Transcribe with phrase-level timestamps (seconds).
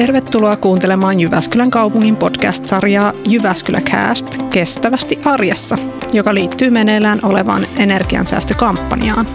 [0.00, 5.78] Tervetuloa kuuntelemaan Jyväskylän kaupungin podcast-sarjaa Jyväskylä Cast kestävästi arjessa,
[6.12, 9.26] joka liittyy meneillään olevaan energiansäästökampanjaan.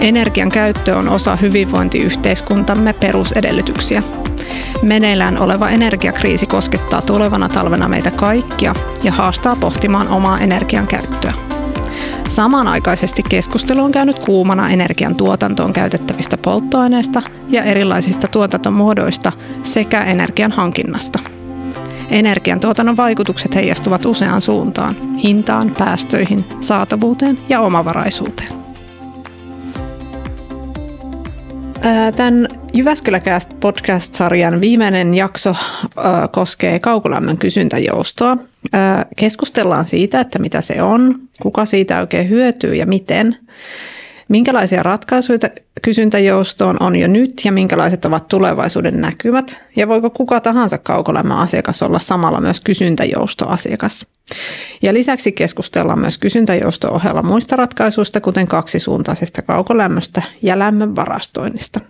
[0.00, 4.02] Energian käyttö on osa hyvinvointiyhteiskuntamme perusedellytyksiä.
[4.82, 11.43] Meneillään oleva energiakriisi koskettaa tulevana talvena meitä kaikkia ja haastaa pohtimaan omaa energian käyttöä.
[12.28, 21.18] Samanaikaisesti keskustelu on käynyt kuumana energian tuotantoon käytettävistä polttoaineista ja erilaisista tuotantomuodoista sekä energian hankinnasta.
[22.10, 28.53] Energiantuotannon vaikutukset heijastuvat useaan suuntaan, hintaan, päästöihin, saatavuuteen ja omavaraisuuteen.
[32.16, 35.56] Tämän Jyväskyläcast podcast-sarjan viimeinen jakso
[36.32, 38.36] koskee kaukolämmön kysyntäjoustoa.
[39.16, 43.36] Keskustellaan siitä, että mitä se on, kuka siitä oikein hyötyy ja miten.
[44.28, 45.38] Minkälaisia ratkaisuja
[45.82, 49.58] kysyntäjoustoon on jo nyt ja minkälaiset ovat tulevaisuuden näkymät?
[49.76, 54.06] Ja voiko kuka tahansa kaukolämmön asiakas olla samalla myös kysyntäjoustoasiakas?
[54.82, 61.80] Ja lisäksi keskustellaan myös kysyntäjousto-ohella muista ratkaisuista, kuten kaksisuuntaisesta kaukolämmöstä ja lämmön varastoinnista.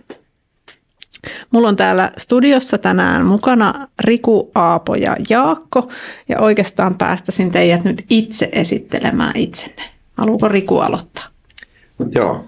[1.51, 5.89] Mulla on täällä studiossa tänään mukana Riku, Aapo ja Jaakko,
[6.29, 9.83] ja oikeastaan päästäisin teidät nyt itse esittelemään itsenne.
[10.17, 11.23] Haluuko Riku aloittaa?
[12.15, 12.45] Joo,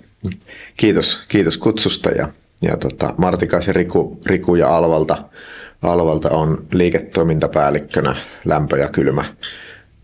[0.78, 2.30] kiitos, kiitos kutsusta ja,
[2.62, 5.24] ja tota, Martikaisen Riku, Riku ja Alvalta,
[5.82, 8.16] Alvalta on liiketoimintapäällikkönä
[8.46, 9.26] lämpö- ja kylmä,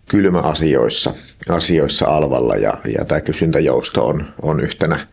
[0.08, 1.14] kylmäasioissa
[1.50, 5.08] asioissa Alvalla ja, ja tämä kysyntäjousto on, on yhtenä,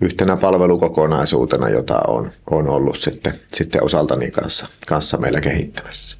[0.00, 6.18] yhtenä palvelukokonaisuutena, jota on, on ollut sitten, sitten osaltani kanssa, kanssa meillä kehittämässä.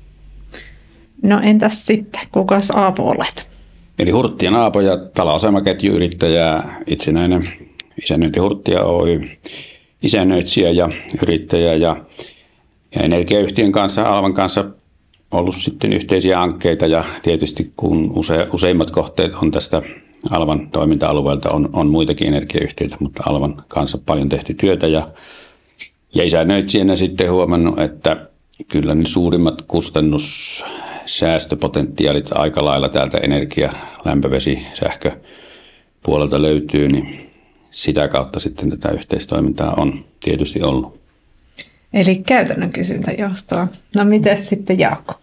[1.22, 3.50] No entäs sitten, kukas Aapo olet?
[3.98, 7.42] Eli Hurttien Aapo ja taloasemaketjuyrittäjä, itsenäinen
[8.03, 9.20] isännöinti Hurttia Oy,
[10.03, 10.88] isännöitsijä ja
[11.22, 11.97] yrittäjä ja,
[12.94, 14.65] ja energiayhtiön kanssa, Alvan kanssa
[15.34, 19.83] ollut sitten yhteisiä hankkeita ja tietysti kun use, useimmat kohteet on tästä
[20.31, 25.09] Alvan toiminta-alueelta, on, on muitakin energiayhtiöitä, mutta Alvan kanssa paljon tehty työtä ja,
[26.15, 28.28] ja isännöitsijänä sitten huomannut, että
[28.69, 33.72] kyllä ne suurimmat kustannussäästöpotentiaalit aika lailla täältä energia,
[34.05, 35.12] lämpövesi, sähkö
[36.03, 37.31] puolelta löytyy, niin
[37.71, 41.03] sitä kautta sitten tätä yhteistoimintaa on tietysti ollut.
[41.94, 43.69] Eli käytännön kysyntäjoustoa.
[43.97, 45.15] No miten sitten Jaakko?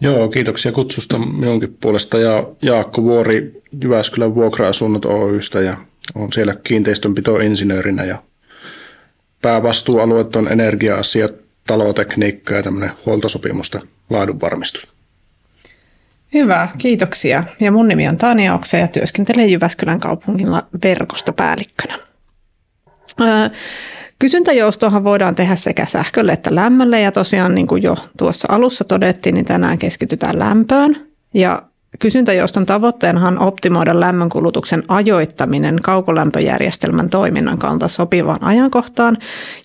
[0.00, 5.76] Joo, kiitoksia kutsusta minunkin puolesta ja Jaakko Vuori Jyväskylän vuokra-asunnot Oystä ja
[6.14, 8.22] on siellä kiinteistönpitoinsinöörinä ja
[9.42, 11.34] päävastuualueet on energia-asiat,
[11.66, 13.80] talotekniikka ja tämmöinen huoltosopimusta
[14.10, 14.92] laadunvarmistus.
[16.34, 17.44] Hyvä, kiitoksia.
[17.60, 21.98] Ja mun nimi on Tania Oksa ja työskentelen Jyväskylän kaupungilla verkostopäällikkönä.
[24.18, 29.34] Kysyntäjoustohan voidaan tehdä sekä sähkölle että lämmölle ja tosiaan niin kuin jo tuossa alussa todettiin,
[29.34, 30.96] niin tänään keskitytään lämpöön.
[31.34, 31.62] Ja
[31.98, 39.16] kysyntäjouston tavoitteena on optimoida lämmönkulutuksen ajoittaminen kaukolämpöjärjestelmän toiminnan kannalta sopivaan ajankohtaan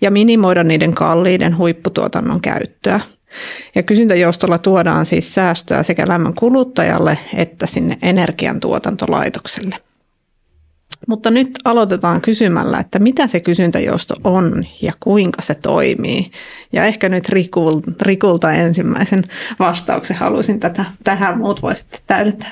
[0.01, 2.99] ja minimoida niiden kalliiden huipputuotannon käyttöä.
[3.75, 9.75] Ja kysyntäjoustolla tuodaan siis säästöä sekä lämmön kuluttajalle että sinne energiantuotantolaitokselle.
[11.09, 16.31] Mutta nyt aloitetaan kysymällä, että mitä se kysyntäjousto on ja kuinka se toimii.
[16.73, 17.29] Ja ehkä nyt
[18.01, 19.23] Rikulta, ensimmäisen
[19.59, 22.51] vastauksen haluaisin tätä, tähän, muut voisitte täydentää.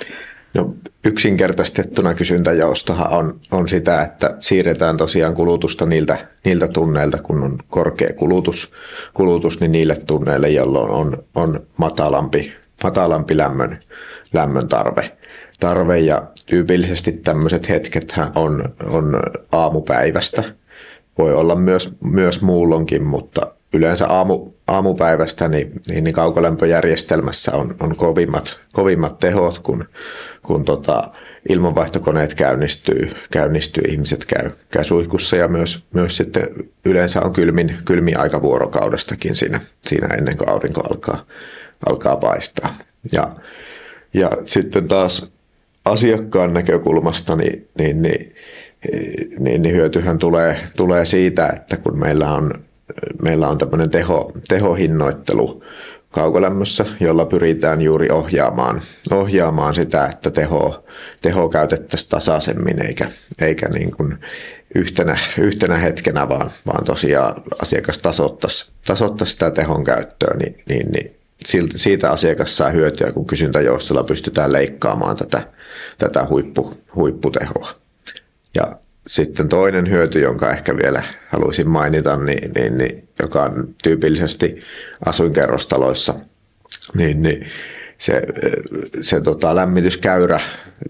[0.54, 0.76] No,
[1.06, 8.14] yksinkertaistettuna kysyntäjoustohan on, on sitä, että siirretään tosiaan kulutusta niiltä, niiltä tunneilta, kun on korkea
[8.14, 8.72] kulutus,
[9.14, 12.54] kulutus niin niille tunneille, jolloin on, on matalampi,
[12.84, 13.80] matalampi lämmön,
[14.34, 15.18] lämmön tarve
[15.60, 19.20] tarve ja tyypillisesti tämmöiset hetket on, on
[19.52, 20.44] aamupäivästä.
[21.18, 27.96] Voi olla myös, myös muullonkin, mutta yleensä aamu, aamupäivästä niin, niin, niin kaukolämpöjärjestelmässä on, on
[27.96, 29.86] kovimmat, kovimmat tehot, kun,
[30.44, 31.12] kun tota,
[31.50, 36.44] ilmanvaihtokoneet käynnistyy, käynnistyy, ihmiset käy, käy suihkussa ja myös, myös sitten
[36.86, 41.26] yleensä on kylmin, kylmin aika vuorokaudestakin siinä, siinä ennen kuin aurinko alkaa,
[41.86, 42.74] alkaa paistaa.
[43.12, 43.32] Ja,
[44.14, 45.32] ja sitten taas
[45.90, 48.36] asiakkaan näkökulmasta, niin, niin, niin,
[49.40, 52.52] niin, niin hyötyhän tulee, tulee siitä, että kun meillä on,
[53.22, 55.64] meillä on tämmöinen teho, tehohinnoittelu
[56.12, 58.82] kaukolämmössä, jolla pyritään juuri ohjaamaan,
[59.12, 60.86] ohjaamaan sitä, että teho,
[61.22, 63.06] teho käytettäisiin tasaisemmin eikä,
[63.42, 64.18] eikä niin kuin
[64.76, 71.17] yhtenä, yhtenä hetkenä, vaan, vaan tosiaan asiakas tasoittaisi, tasoittaisi sitä tehon käyttöä, niin, niin, niin
[71.76, 75.48] siitä asiakas saa hyötyä, kun kysyntäjoustolla pystytään leikkaamaan tätä,
[75.98, 77.76] tätä huippu, huipputehoa.
[78.56, 84.62] Ja sitten toinen hyöty, jonka ehkä vielä haluaisin mainita, niin, niin, niin, joka on tyypillisesti
[85.06, 86.14] asuinkerrostaloissa,
[86.94, 87.48] niin, niin
[87.98, 88.22] se,
[89.02, 90.40] se tota, lämmityskäyrä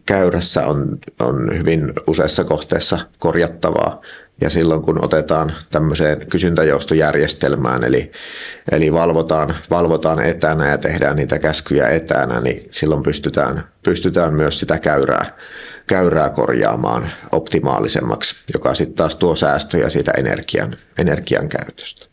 [0.05, 4.01] käyrässä on, on hyvin useassa kohteessa korjattavaa.
[4.41, 8.11] Ja silloin kun otetaan tämmöiseen kysyntäjoustojärjestelmään, eli,
[8.71, 14.79] eli valvotaan, valvotaan etänä ja tehdään niitä käskyjä etänä, niin silloin pystytään, pystytään myös sitä
[14.79, 15.35] käyrää,
[15.87, 22.05] käyrää korjaamaan optimaalisemmaksi, joka sitten taas tuo säästöjä siitä energian, energian käytöstä.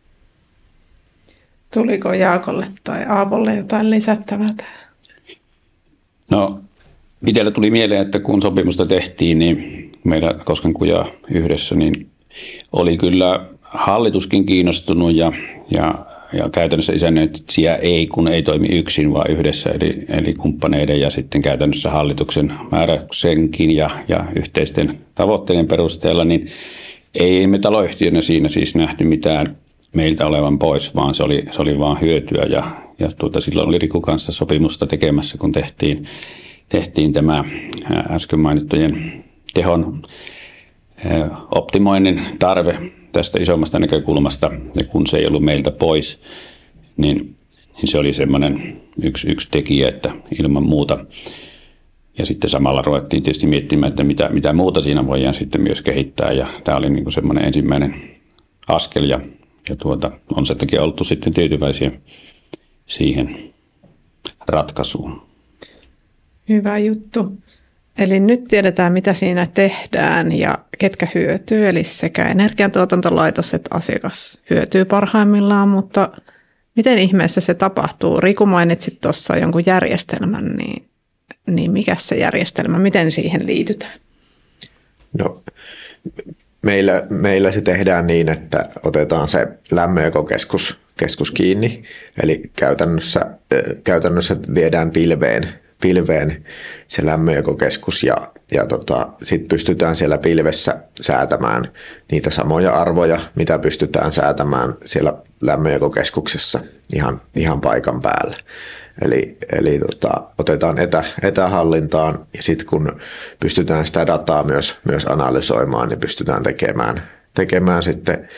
[1.75, 4.85] Tuliko Jaakolle tai Aapolle jotain lisättävää tähän?
[6.31, 6.61] No,
[7.27, 12.11] itsellä tuli mieleen, että kun sopimusta tehtiin, niin meillä Koskenkuja yhdessä, niin
[12.73, 15.33] oli kyllä hallituskin kiinnostunut ja,
[15.71, 21.11] ja, ja käytännössä isännöitsijä ei, kun ei toimi yksin, vaan yhdessä, eli, eli kumppaneiden ja
[21.11, 26.49] sitten käytännössä hallituksen määräyksenkin ja, ja yhteisten tavoitteiden perusteella, niin
[27.15, 29.57] ei me taloyhtiönä siinä siis nähty mitään
[29.93, 33.79] meiltä olevan pois, vaan se oli, se oli vaan hyötyä ja, ja tuota, silloin oli
[33.79, 36.07] Riku kanssa sopimusta tekemässä, kun tehtiin,
[36.69, 37.45] tehtiin tämä
[38.11, 40.03] äsken mainittujen tehon
[41.51, 42.79] optimoinnin tarve
[43.13, 46.23] tästä isommasta näkökulmasta, ja kun se ei ollut meiltä pois,
[46.97, 47.37] niin,
[47.77, 51.05] niin se oli semmoinen yksi, yksi tekijä, että ilman muuta.
[52.19, 56.33] Ja sitten samalla ruvettiin tietysti miettimään, että mitä, mitä muuta siinä voidaan sitten myös kehittää,
[56.33, 57.95] ja tämä oli niin semmoinen ensimmäinen
[58.69, 59.21] askel, ja,
[59.69, 61.91] ja tuota, on se takia oltu sitten tyytyväisiä
[62.87, 63.37] siihen
[64.47, 65.23] ratkaisuun.
[66.49, 67.33] Hyvä juttu.
[67.99, 74.85] Eli nyt tiedetään, mitä siinä tehdään ja ketkä hyötyy, eli sekä energiantuotantolaitos että asiakas hyötyy
[74.85, 76.09] parhaimmillaan, mutta
[76.77, 78.21] miten ihmeessä se tapahtuu?
[78.21, 80.89] Riku mainitsit tuossa jonkun järjestelmän, niin,
[81.47, 84.01] niin mikä se järjestelmä, miten siihen liitytään?
[85.19, 85.43] No,
[86.63, 91.83] meillä, meillä se tehdään niin, että otetaan se lämmöekokeskus keskus kiinni,
[92.23, 93.27] eli käytännössä,
[93.85, 96.45] käytännössä viedään pilveen pilveen
[96.89, 98.17] se lämmönjakokeskus ja,
[98.53, 101.69] ja tota, sitten pystytään siellä pilvessä säätämään
[102.13, 106.61] niitä samoja arvoja, mitä pystytään säätämään siellä lämmönjakokeskuksessa
[106.93, 108.37] ihan, ihan paikan päällä.
[109.03, 113.01] Eli, eli tota, otetaan etä, etähallintaan ja sitten kun
[113.41, 117.03] pystytään sitä dataa myös, myös analysoimaan, niin pystytään tekemään,
[117.35, 118.29] tekemään sitten,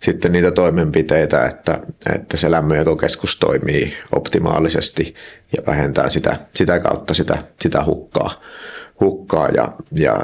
[0.00, 1.80] sitten niitä toimenpiteitä, että,
[2.14, 5.14] että se lämmönjakokeskus toimii optimaalisesti
[5.56, 8.40] ja vähentää sitä, sitä kautta sitä, sitä hukkaa,
[9.00, 10.20] hukkaa ja, ja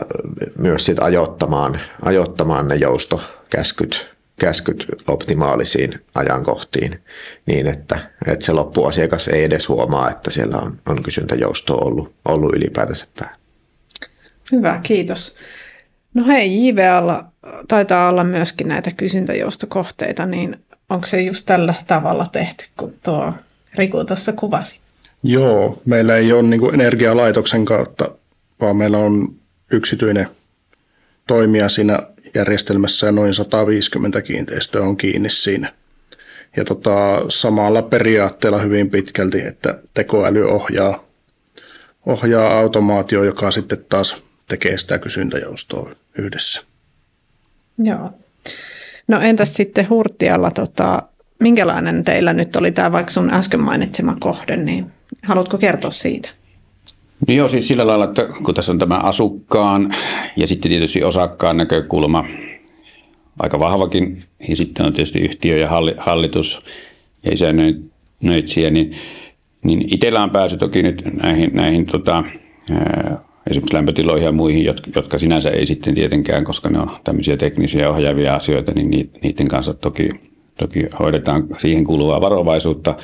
[0.58, 7.00] myös sit ajoittamaan, ajoittamaan ne joustokäskyt käskyt optimaalisiin ajankohtiin
[7.46, 12.54] niin, että, että se loppuasiakas ei edes huomaa, että siellä on, on kysyntäjousto ollut, ollut
[12.54, 13.36] ylipäätänsä päällä.
[14.52, 15.36] Hyvä, kiitos.
[16.18, 17.24] No hei, JVAlla
[17.68, 20.56] taitaa olla myöskin näitä kysyntäjoustokohteita, niin
[20.88, 23.32] onko se just tällä tavalla tehty, kun tuo
[23.74, 24.80] Riku tuossa kuvasi?
[25.22, 28.10] Joo, meillä ei ole niin energialaitoksen kautta,
[28.60, 29.34] vaan meillä on
[29.72, 30.28] yksityinen
[31.26, 31.98] toimija siinä
[32.34, 35.72] järjestelmässä ja noin 150 kiinteistöä on kiinni siinä.
[36.56, 41.04] Ja tota, samalla periaatteella hyvin pitkälti, että tekoäly ohjaa,
[42.06, 46.62] ohjaa automaatio, joka sitten taas tekee sitä kysyntäjoustoa yhdessä.
[47.78, 48.08] Joo.
[49.08, 51.02] No entäs sitten Hurtialla, tota,
[51.40, 54.86] minkälainen teillä nyt oli tämä vaikka sun äsken mainitsema kohde, niin
[55.22, 56.30] haluatko kertoa siitä?
[57.28, 59.94] No joo, siis sillä lailla, että kun tässä on tämä asukkaan
[60.36, 62.24] ja sitten tietysti osakkaan näkökulma
[63.38, 66.62] aika vahvakin, ja sitten on tietysti yhtiö ja hallitus
[67.22, 68.96] ja isännöitsijä, niin,
[69.64, 72.24] niin itsellä on pääsy toki nyt näihin, näihin tota,
[73.50, 77.90] esimerkiksi lämpötiloihin ja muihin, jotka, jotka sinänsä ei sitten tietenkään, koska ne on tämmöisiä teknisiä
[77.90, 80.08] ohjaavia asioita, niin niiden kanssa toki,
[80.58, 82.96] toki hoidetaan siihen kuuluvaa varovaisuutta.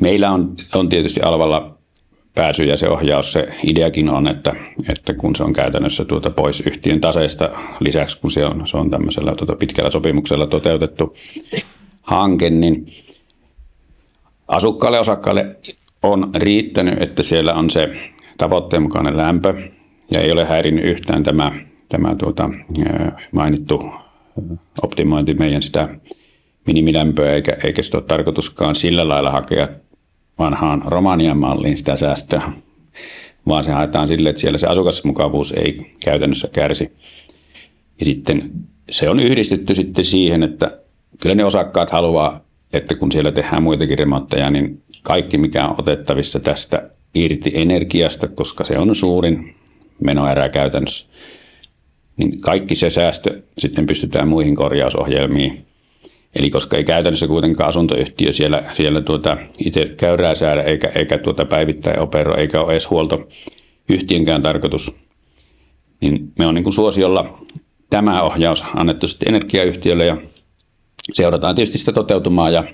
[0.00, 1.78] Meillä on, on tietysti Alvalla
[2.34, 4.56] pääsy ja se ohjaus, se ideakin on, että,
[4.88, 7.50] että kun se on käytännössä tuota pois yhtiön taseesta,
[7.80, 11.14] lisäksi kun se on, se on tämmöisellä tuota pitkällä sopimuksella toteutettu
[12.02, 12.86] hanke, niin
[14.48, 15.56] asukkaalle osakkaalle
[16.02, 19.54] on riittänyt, että siellä on se tavoitteen mukainen lämpö
[20.14, 21.52] ja ei ole häirinnyt yhtään tämä,
[21.88, 22.50] tämä tuota,
[23.32, 23.92] mainittu
[24.82, 25.88] optimointi meidän sitä
[26.66, 29.68] minimilämpöä, eikä, eikä sitä ole tarkoituskaan sillä lailla hakea
[30.38, 32.52] vanhaan Romanian malliin sitä säästöä,
[33.46, 36.92] vaan se haetaan sille, että siellä se asukasmukavuus ei käytännössä kärsi.
[37.98, 38.50] Ja sitten
[38.90, 40.78] se on yhdistetty sitten siihen, että
[41.20, 42.40] kyllä ne osakkaat haluaa,
[42.72, 48.64] että kun siellä tehdään muitakin remontteja, niin kaikki mikä on otettavissa tästä irti energiasta, koska
[48.64, 49.54] se on suurin
[50.00, 51.06] menoerä käytännössä,
[52.16, 55.66] niin kaikki se säästö sitten pystytään muihin korjausohjelmiin.
[56.34, 61.44] Eli koska ei käytännössä kuitenkaan asuntoyhtiö siellä, siellä tuota itse käyrää säädä eikä, eikä tuota
[61.44, 64.94] päivittäin operoi, eikä ole edes huoltoyhtiönkään tarkoitus,
[66.00, 67.38] niin me on niin kuin suosiolla
[67.90, 70.16] tämä ohjaus annettu sitten energiayhtiölle ja
[71.12, 72.64] seurataan tietysti sitä toteutumaa ja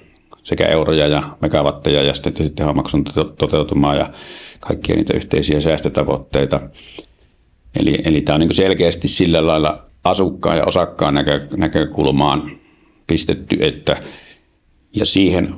[0.49, 3.05] sekä euroja ja megawatteja ja sitten tehomaksun
[3.38, 4.11] toteutumaa ja
[4.61, 6.61] kaikkia niitä yhteisiä säästötavoitteita.
[7.81, 12.50] Eli, eli tämä on niin selkeästi sillä lailla asukkaan ja osakkaan näkö, näkökulmaan
[13.07, 13.97] pistetty, että
[14.97, 15.55] ja siihen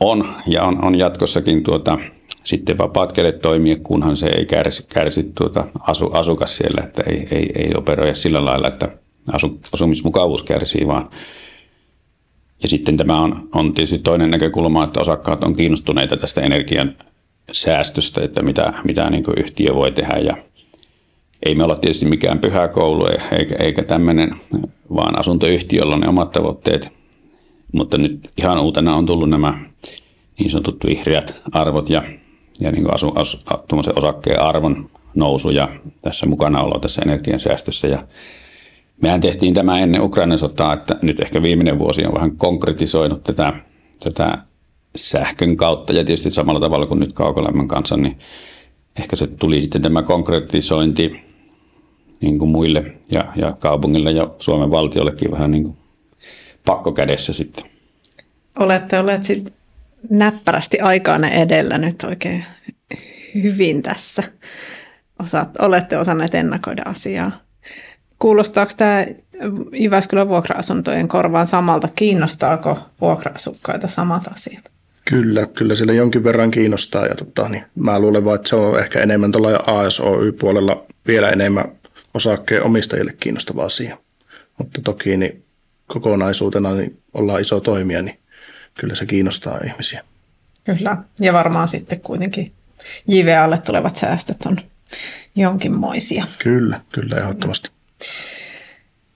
[0.00, 1.98] on ja on, on jatkossakin tuota,
[2.44, 7.28] sitten vapaat kädet toimia, kunhan se ei kärsi, kärsi tuota asu, asukas siellä, että ei,
[7.30, 8.88] ei, ei operoida sillä lailla, että
[9.32, 11.10] asu, asumismukavuus kärsii, vaan
[12.62, 16.96] ja sitten tämä on, on tietysti toinen näkökulma, että osakkaat on kiinnostuneita tästä energian
[17.52, 20.36] säästöstä, että mitä, mitä niin yhtiö voi tehdä ja
[21.46, 24.36] ei me olla tietysti mikään pyhä koulu eikä, eikä tämmöinen,
[24.94, 26.92] vaan asuntoyhtiöllä on ne omat tavoitteet.
[27.72, 29.60] Mutta nyt ihan uutena on tullut nämä
[30.38, 32.02] niin sanotut vihreät arvot ja,
[32.60, 33.44] ja niin asu, as,
[33.96, 35.68] osakkeen arvon nousu ja
[36.02, 37.88] tässä mukana olo tässä energiansäästössä.
[37.88, 38.06] Ja
[39.02, 43.52] mehän tehtiin tämä ennen Ukrainan sotaa, että nyt ehkä viimeinen vuosi on vähän konkretisoinut tätä,
[44.04, 44.38] tätä
[44.96, 48.18] sähkön kautta ja tietysti samalla tavalla kuin nyt kaukolämmön kanssa, niin
[48.98, 51.20] ehkä se tuli sitten tämä konkretisointi
[52.20, 55.76] niin kuin muille ja, ja kaupungille ja Suomen valtiollekin vähän niin kuin
[56.66, 57.64] pakkokädessä sitten.
[58.58, 59.54] Olette olleet sitten
[60.10, 62.44] näppärästi aikaanne edellä nyt oikein
[63.34, 64.22] hyvin tässä.
[65.22, 67.45] Osaat, olette osanneet ennakoida asiaa.
[68.18, 69.06] Kuulostaako tämä
[69.72, 71.88] Jyväskylän vuokra-asuntojen korvaan samalta?
[71.88, 74.64] Kiinnostaako vuokra-asukkaita samat asiat?
[75.04, 78.80] Kyllä, kyllä sillä jonkin verran kiinnostaa ja tota, niin mä luulen vaan, että se on
[78.80, 81.72] ehkä enemmän tuolla ASOY-puolella vielä enemmän
[82.14, 83.98] osakkeen omistajille kiinnostava asia.
[84.58, 85.44] Mutta toki niin
[85.86, 88.18] kokonaisuutena niin ollaan iso toimija, niin
[88.74, 90.04] kyllä se kiinnostaa ihmisiä.
[90.64, 92.52] Kyllä, ja varmaan sitten kuitenkin
[93.08, 94.56] JVAlle tulevat säästöt on
[95.36, 96.24] jonkinmoisia.
[96.42, 97.70] Kyllä, kyllä ehdottomasti.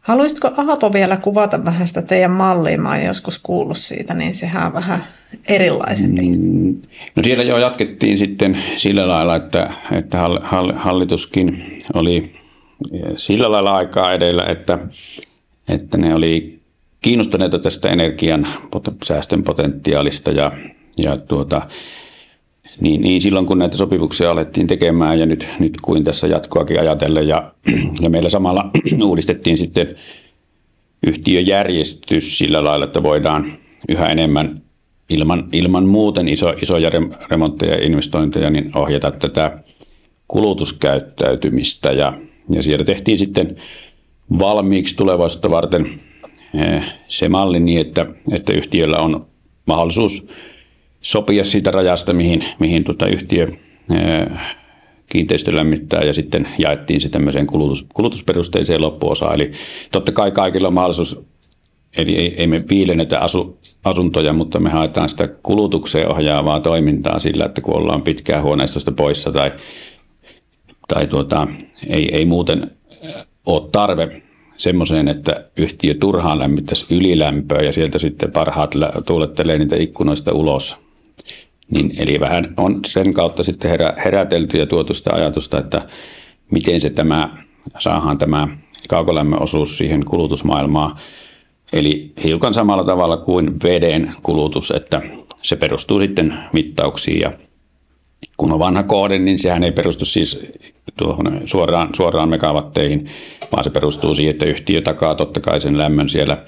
[0.01, 2.79] Haluaisitko Aapo vielä kuvata vähän sitä teidän mallia?
[2.79, 5.05] Mä oon joskus kuullut siitä, niin sehän on vähän
[5.49, 6.23] erilaisempi.
[6.23, 6.77] Mm,
[7.17, 10.19] no siellä jo jatkettiin sitten sillä lailla, että, että
[10.75, 11.63] hallituskin
[11.95, 12.33] oli
[13.17, 14.79] sillä lailla aikaa edellä, että,
[15.69, 16.61] että ne oli
[17.01, 18.49] kiinnostuneita tästä energian
[19.05, 20.53] säästön potentiaalista ja,
[21.03, 21.63] ja tuota,
[22.81, 27.29] niin, niin silloin kun näitä sopimuksia alettiin tekemään ja nyt, nyt kuin tässä jatkoakin ajatellen
[27.29, 27.53] ja,
[28.01, 28.71] ja meillä samalla
[29.05, 29.89] uudistettiin sitten
[31.07, 33.53] yhtiöjärjestys sillä lailla, että voidaan
[33.89, 34.63] yhä enemmän
[35.09, 36.91] ilman, ilman muuten iso, isoja
[37.31, 39.59] remontteja ja investointeja niin ohjata tätä
[40.29, 41.93] kulutuskäyttäytymistä.
[41.93, 42.13] Ja,
[42.51, 43.57] ja siellä tehtiin sitten
[44.39, 45.87] valmiiksi tulevaisuutta varten
[46.55, 49.27] eh, se malli niin, että, että yhtiöllä on
[49.67, 50.27] mahdollisuus
[51.01, 53.49] sopia siitä rajasta, mihin, mihin tuota yhtiö
[55.07, 59.35] kiinteistö lämmittää ja sitten jaettiin se tämmöiseen kulutus, kulutusperusteiseen loppuosaan.
[59.35, 59.53] Eli
[59.93, 61.21] totta kai kaikilla on mahdollisuus,
[61.97, 67.45] eli ei, ei me piilennetä asu, asuntoja, mutta me haetaan sitä kulutukseen ohjaavaa toimintaa sillä,
[67.45, 69.53] että kun ollaan pitkään huoneistosta poissa tai,
[70.89, 71.49] tai tuota,
[71.87, 72.71] ei, ei muuten
[73.47, 74.23] ole tarve
[74.57, 78.75] semmoiseen, että yhtiö turhaan lämmittäisi ylilämpöä ja sieltä sitten parhaat
[79.07, 80.90] tuulettelee niitä ikkunoista ulos
[81.71, 85.89] niin, eli vähän on sen kautta sitten herä, herätelty ja tuotu sitä ajatusta, että
[86.51, 87.37] miten se tämä,
[87.79, 88.49] saadaan tämä
[88.89, 90.97] kaukolämmön osuus siihen kulutusmaailmaan.
[91.73, 95.03] Eli hiukan samalla tavalla kuin veden kulutus, että
[95.43, 97.33] se perustuu sitten mittauksiin ja
[98.37, 100.41] kun on vanha kohde, niin sehän ei perustu siis
[100.97, 103.11] tuohon suoraan, suoraan megawatteihin,
[103.53, 106.45] vaan se perustuu siihen, että yhtiö takaa totta kai sen lämmön siellä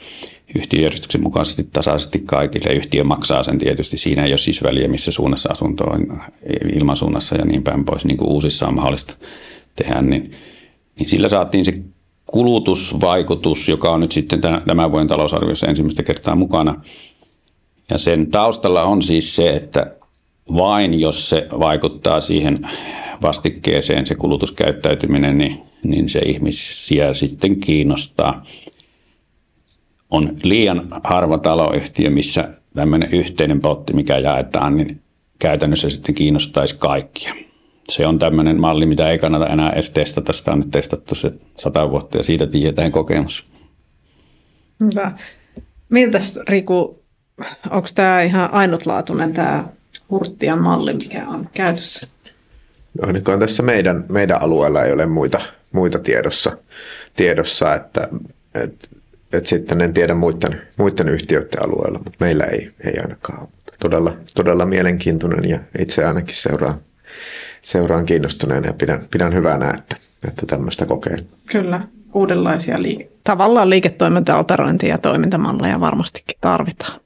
[0.55, 2.75] yhtiöjärjestyksen mukaisesti tasaisesti kaikille.
[2.75, 3.97] Yhtiö maksaa sen tietysti.
[3.97, 6.23] Siinä ei ole siis väliä, missä suunnassa asunto on
[6.75, 9.15] ilmansuunnassa ja niin päin pois, niin kuin uusissa on mahdollista
[9.77, 10.03] tehdä.
[10.03, 10.31] Niin,
[10.99, 11.83] niin sillä saatiin se
[12.27, 16.85] kulutusvaikutus, joka on nyt sitten tämän vuoden talousarviossa ensimmäistä kertaa mukana.
[17.91, 19.95] Ja sen taustalla on siis se, että
[20.57, 22.69] vain jos se vaikuttaa siihen
[23.23, 28.43] vastikkeeseen, se kulutuskäyttäytyminen, niin, niin se ihmisiä sitten kiinnostaa
[30.13, 35.01] on liian harva taloyhtiö, missä tämmöinen yhteinen potti, mikä jaetaan, niin
[35.39, 37.35] käytännössä sitten kiinnostaisi kaikkia.
[37.89, 40.33] Se on tämmöinen malli, mitä ei kannata enää edes testata.
[40.33, 43.45] Sitä on nyt testattu se sata vuotta ja siitä tiedetään kokemus.
[44.81, 45.13] Hyvä.
[45.89, 47.03] Miltä Riku,
[47.71, 49.65] onko tämä ihan ainutlaatuinen tämä
[50.11, 52.07] Hurttian malli, mikä on käytössä?
[53.01, 55.41] No ainakaan tässä meidän, meidän alueella ei ole muita,
[55.73, 56.57] muita tiedossa,
[57.17, 58.09] tiedossa että,
[58.55, 58.89] että,
[59.33, 63.49] että sitten en tiedä muiden, muiden yhtiöiden alueella, mutta meillä ei, ei ainakaan ole.
[63.81, 66.75] Todella, todella mielenkiintoinen ja itse ainakin seuraan,
[67.63, 69.97] seuraan kiinnostuneena ja pidän, pidän hyvänä, että,
[70.29, 71.27] että tämmöistä kokeilua.
[71.53, 71.81] Kyllä,
[72.15, 77.02] uudenlaisia liike- tavallaan liiketoiminta, operointia ja toimintamalleja varmastikin tarvitaan.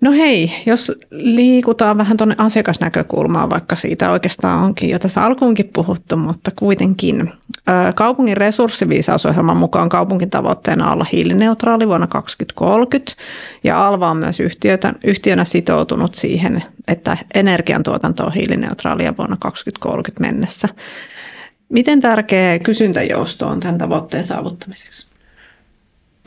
[0.00, 6.16] No hei, jos liikutaan vähän tuonne asiakasnäkökulmaan, vaikka siitä oikeastaan onkin jo tässä alkuunkin puhuttu,
[6.16, 7.32] mutta kuitenkin.
[7.94, 13.12] Kaupungin resurssiviisausohjelman mukaan kaupunkin tavoitteena olla hiilineutraali vuonna 2030
[13.64, 20.68] ja Alva on myös yhtiötä, yhtiönä sitoutunut siihen, että energiantuotanto on hiilineutraalia vuonna 2030 mennessä.
[21.68, 25.09] Miten tärkeä kysyntäjousto on tämän tavoitteen saavuttamiseksi?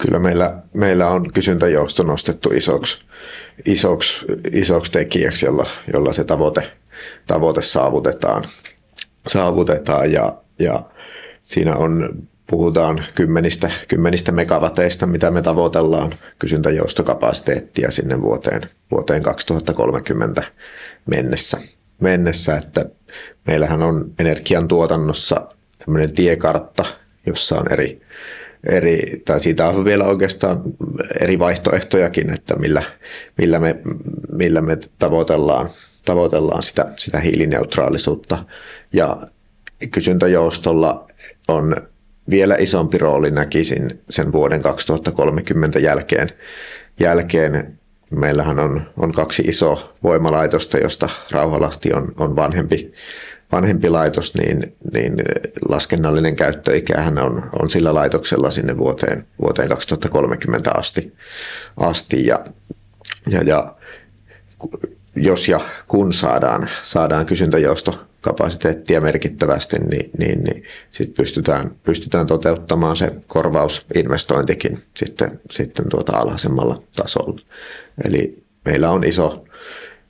[0.03, 3.01] Kyllä meillä, meillä on kysyntäjousto nostettu isoksi,
[3.65, 6.72] isoksi, isoksi tekijäksi, jolla, jolla se tavoite,
[7.27, 8.43] tavoite saavutetaan,
[9.27, 10.83] saavutetaan ja, ja
[11.41, 12.10] siinä on
[12.50, 20.43] puhutaan kymmenistä, kymmenistä megavateista, mitä me tavoitellaan kysyntäjoustokapasiteettia sinne vuoteen, vuoteen 2030
[21.05, 21.57] mennessä.
[22.01, 22.86] mennessä että
[23.48, 25.48] meillähän on energiantuotannossa
[25.86, 26.86] tämmöinen tiekartta,
[27.25, 28.01] jossa on eri,
[28.70, 30.62] eri, tai siitä on vielä oikeastaan
[31.22, 32.84] eri vaihtoehtojakin, että millä,
[33.38, 33.75] millä, me,
[34.32, 35.70] millä me tavoitellaan,
[36.05, 38.46] tavoitellaan sitä, sitä hiilineutraalisuutta.
[38.93, 39.17] Ja
[39.91, 41.08] kysyntäjoustolla
[41.48, 41.75] on
[42.29, 46.29] vielä isompi rooli näkisin sen vuoden 2030 jälkeen.
[47.00, 47.79] jälkeen
[48.12, 52.93] meillähän on, on kaksi isoa voimalaitosta, josta Rauhalahti on, on vanhempi,
[53.53, 55.13] vanhempi laitos, niin, niin
[55.69, 61.13] laskennallinen käyttöikähän on, on sillä laitoksella sinne vuoteen, vuoteen 2030 asti.
[61.77, 62.45] asti ja,
[63.29, 63.75] ja, ja
[65.15, 73.12] jos ja kun saadaan, saadaan kysyntäjoustokapasiteettia merkittävästi, niin, niin, niin sit pystytään, pystytään toteuttamaan se
[73.27, 77.39] korvausinvestointikin sitten, sitten tuota alhaisemmalla tasolla.
[78.05, 79.46] Eli meillä on iso,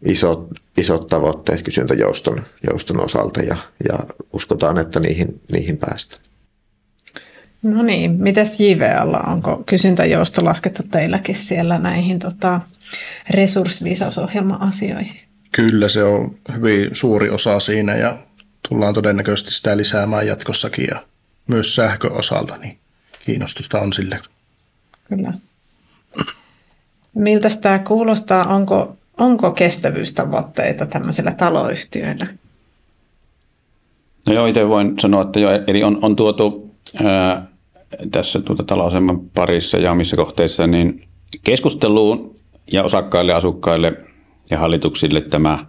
[0.06, 3.58] iso, isot tavoitteet kysyntäjouston jouston osalta ja,
[3.90, 4.00] ja
[4.34, 6.22] uskotaan, että niihin, niihin päästään.
[7.64, 12.62] No niin, mitäs JVL, onko kysyntäjousto laskettu teilläkin siellä näihin tota,
[13.30, 15.20] resurssiviisausohjelma-asioihin?
[15.52, 18.18] Kyllä, se on hyvin suuri osa siinä ja
[18.70, 21.04] tullaan todennäköisesti sitä lisäämään jatkossakin ja
[21.48, 22.78] myös sähköosalta, niin
[23.26, 24.20] kiinnostusta on sille.
[25.10, 25.34] Kyllä.
[27.16, 28.48] Miltä tämä kuulostaa?
[28.48, 32.26] Onko, onko kestävyystavoitteita tämmöisillä taloyhtiöillä?
[34.28, 36.72] No joo, itse voin sanoa, että jo, eli on, on tuotu
[37.04, 37.48] ää,
[38.12, 41.02] tässä tuota talouselämän parissa ja omissa kohteissa niin
[41.44, 42.36] keskusteluun
[42.72, 43.94] ja osakkaille, asukkaille
[44.50, 45.66] ja hallituksille tämä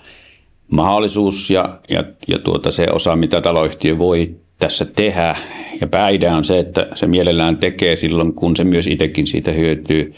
[0.68, 5.36] mahdollisuus ja, ja, ja tuota se osa, mitä taloyhtiö voi tässä tehdä.
[5.80, 10.14] Ja pääidea on se, että se mielellään tekee silloin, kun se myös itsekin siitä hyötyy.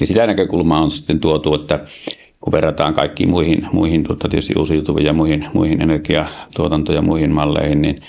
[0.00, 1.80] Ja sitä näkökulmaa on sitten tuotu, että
[2.46, 7.82] kun verrataan kaikkiin muihin, muihin tuota, tietysti uusiutuviin ja muihin, muihin energiatuotanto- ja muihin malleihin,
[7.82, 8.02] niin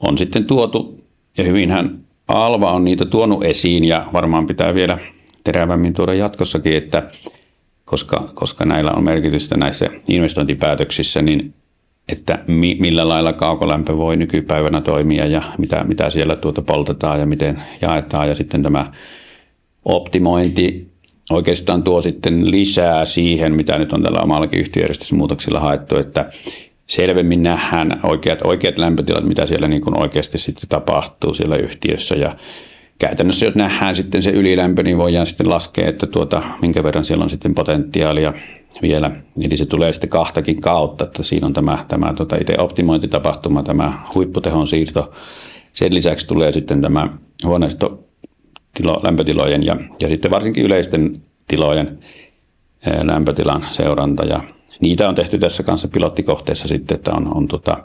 [0.00, 1.04] on sitten tuotu,
[1.38, 4.98] ja hyvinhän Alva on niitä tuonut esiin, ja varmaan pitää vielä
[5.44, 7.10] terävämmin tuoda jatkossakin, että
[7.84, 11.54] koska, koska näillä on merkitystä näissä investointipäätöksissä, niin
[12.08, 17.26] että mi, millä lailla kaukolämpö voi nykypäivänä toimia ja mitä, mitä siellä tuota poltetaan ja
[17.26, 18.28] miten jaetaan.
[18.28, 18.92] Ja sitten tämä
[19.84, 20.89] optimointi
[21.30, 26.30] oikeastaan tuo sitten lisää siihen, mitä nyt on tällä omallakin yhtiöjärjestysmuutoksilla haettu, että
[26.86, 32.36] selvemmin nähdään oikeat, oikeat lämpötilat, mitä siellä niin kuin oikeasti sitten tapahtuu siellä yhtiössä ja
[32.98, 37.24] käytännössä jos nähdään sitten se ylilämpö, niin voidaan sitten laskea, että tuota, minkä verran siellä
[37.24, 38.32] on sitten potentiaalia
[38.82, 39.10] vielä.
[39.46, 43.98] Eli se tulee sitten kahtakin kautta, että siinä on tämä, tämä tuota itse optimointitapahtuma, tämä
[44.14, 45.12] huipputehon siirto.
[45.72, 47.08] Sen lisäksi tulee sitten tämä
[47.44, 48.09] huoneisto
[48.74, 51.98] tilo, lämpötilojen ja, ja sitten varsinkin yleisten tilojen
[53.02, 54.24] lämpötilan seuranta.
[54.24, 54.44] Ja
[54.80, 57.84] niitä on tehty tässä kanssa pilottikohteessa sitten, että on, on tota,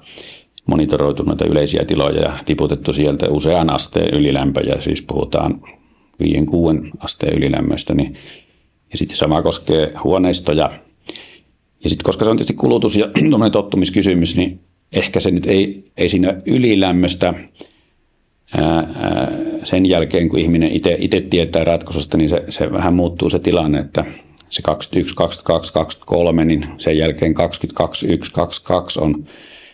[0.65, 5.67] monitoroitu noita yleisiä tiloja ja tiputettu sieltä usean asteen ylilämpöjä, siis puhutaan 5-6
[6.99, 8.17] asteen ylilämmöstä, niin
[8.91, 10.71] ja sitten sama koskee huoneistoja.
[11.83, 13.09] Ja sitten koska se on tietysti kulutus ja
[13.51, 14.59] tottumiskysymys, niin
[14.91, 17.33] ehkä se nyt ei, ei siinä ylilämmöstä
[18.57, 18.87] ää,
[19.65, 24.05] sen jälkeen, kun ihminen itse tietää ratkaisusta, niin se, se vähän muuttuu se tilanne, että
[24.49, 29.25] se 21, 22, 23, niin sen jälkeen 22, 1, 22 on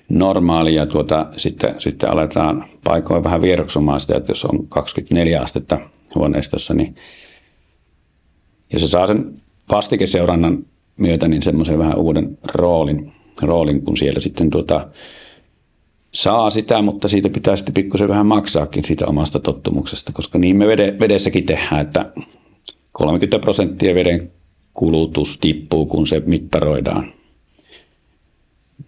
[0.10, 5.80] normaali ja tuota, sitten, sitten aletaan paikoin vähän vieroksumaan sitä, että jos on 24 astetta
[6.16, 6.96] huoneistossa, niin
[8.74, 9.36] ja se saa sen
[9.72, 10.66] vastikeseurannan
[10.98, 14.88] myötä niin semmoisen vähän uuden roolin, roolin kun siellä sitten tuota,
[16.12, 20.68] saa sitä, mutta siitä pitää sitten pikkusen vähän maksaakin siitä omasta tottumuksesta, koska niin me
[21.00, 22.14] vedessäkin tehdään, että
[22.92, 24.32] 30 prosenttia veden
[24.74, 27.14] kulutus tippuu, kun se mittaroidaan.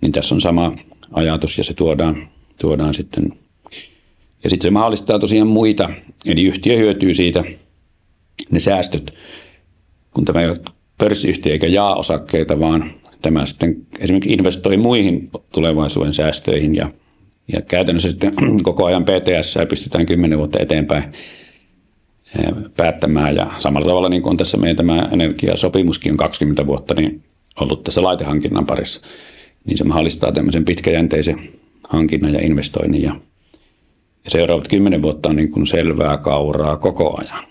[0.01, 0.75] Niin tässä on sama
[1.13, 2.27] ajatus ja se tuodaan,
[2.61, 3.33] tuodaan sitten.
[4.43, 5.89] Ja sitten se mahdollistaa tosiaan muita,
[6.25, 7.43] eli yhtiö hyötyy siitä
[8.51, 9.13] ne säästöt,
[10.13, 10.59] kun tämä ei ole
[10.97, 12.85] pörssiyhtiö eikä jaa osakkeita, vaan
[13.21, 16.91] tämä sitten esimerkiksi investoi muihin tulevaisuuden säästöihin ja,
[17.47, 21.03] ja käytännössä sitten koko ajan PTS pystytään 10 vuotta eteenpäin
[22.39, 23.35] eh, päättämään.
[23.35, 27.23] Ja samalla tavalla niin kuin tässä meidän tämä energiasopimuskin on 20 vuotta niin
[27.59, 29.01] ollut tässä laitehankinnan parissa,
[29.65, 31.39] niin se mahdollistaa tämmöisen pitkäjänteisen
[31.89, 33.01] hankinnan ja investoinnin.
[33.01, 33.15] Ja,
[34.27, 37.43] seuraavat 10 vuotta on niin kuin selvää kauraa koko ajan.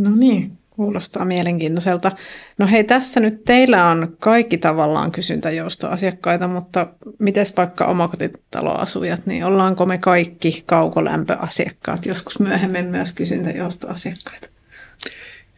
[0.00, 2.12] No niin, Kuulostaa mielenkiintoiselta.
[2.58, 6.86] No hei, tässä nyt teillä on kaikki tavallaan kysyntäjoustoasiakkaita, mutta
[7.18, 14.48] miten vaikka omakotitaloasujat, niin ollaanko me kaikki kaukolämpöasiakkaat, joskus myöhemmin myös kysyntäjoustoasiakkaita?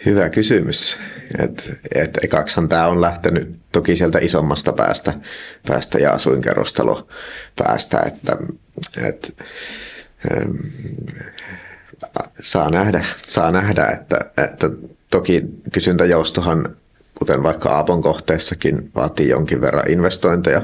[0.07, 0.99] Hyvä kysymys.
[1.39, 5.13] Et, et ekaksihan tämä on lähtenyt toki sieltä isommasta päästä,
[5.67, 7.09] päästä ja asuinkerrostalo
[7.57, 8.37] päästä, että
[9.05, 9.45] et,
[10.33, 10.51] ähm,
[12.41, 14.71] saa nähdä, saa nähdä että, että
[15.11, 15.43] Toki
[15.73, 16.77] kysyntäjoustohan,
[17.15, 20.63] kuten vaikka Aapon kohteessakin, vaatii jonkin verran investointeja.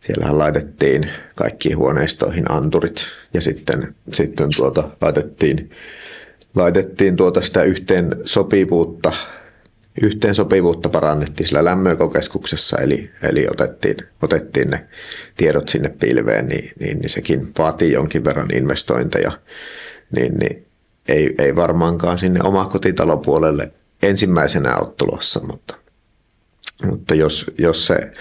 [0.00, 5.70] Siellähän laitettiin kaikkiin huoneistoihin anturit ja sitten, sitten tuota, laitettiin,
[6.54, 9.12] laitettiin tuota sitä yhteen sopivuutta,
[10.02, 14.86] yhteen sopivuutta parannettiin sillä lämmökokeskuksessa, eli, eli otettiin, otettiin ne
[15.36, 19.32] tiedot sinne pilveen, niin, niin, niin sekin vaatii jonkin verran investointeja.
[20.16, 20.67] Niin, niin
[21.08, 25.74] ei, ei varmaankaan sinne omakotitalopuolelle ensimmäisenä ole tulossa, mutta,
[26.84, 28.12] mutta jos, jos, se,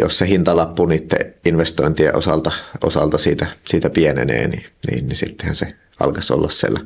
[0.00, 2.52] jos se hintalappu niiden investointien osalta,
[2.84, 6.80] osalta siitä, siitä pienenee, niin, niin, niin sittenhän se alkaisi olla siellä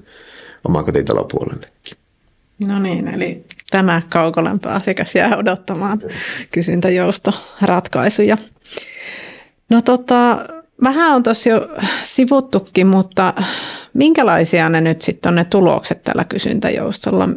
[0.65, 1.97] omakotitalopuolellekin.
[2.59, 6.03] No niin, eli tämä kaukolämpöasiakas jää odottamaan
[6.51, 8.37] kysyntäjousto ratkaisuja.
[9.71, 10.47] No tota,
[10.83, 11.69] vähän on tuossa jo
[12.03, 13.35] sivuttukin, mutta
[13.97, 17.29] minkälaisia ne nyt sitten on ne tulokset tällä kysyntäjoustolla?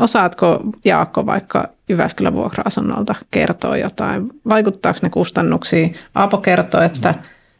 [0.00, 4.28] Osaatko Jaakko vaikka Jyväskylän vuokra-asunnolta kertoa jotain?
[4.48, 5.94] Vaikuttaako ne kustannuksiin?
[6.14, 7.14] Aapo kertoo, että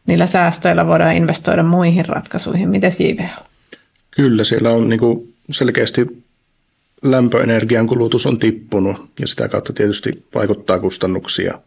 [0.07, 2.71] niillä säästöillä voidaan investoida muihin ratkaisuihin.
[2.71, 3.43] Miten JVL?
[4.11, 6.07] Kyllä, siellä on niin selkeästi
[7.03, 11.59] lämpöenergian kulutus on tippunut ja sitä kautta tietysti vaikuttaa kustannuksia.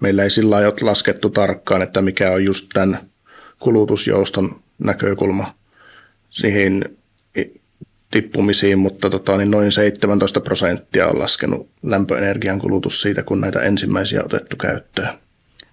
[0.00, 2.98] Meillä ei sillä ole laskettu tarkkaan, että mikä on just tämän
[3.58, 5.54] kulutusjouston näkökulma
[6.30, 6.84] siihen
[8.10, 14.20] tippumisiin, mutta tota, niin noin 17 prosenttia on laskenut lämpöenergian kulutus siitä, kun näitä ensimmäisiä
[14.20, 15.08] on otettu käyttöön.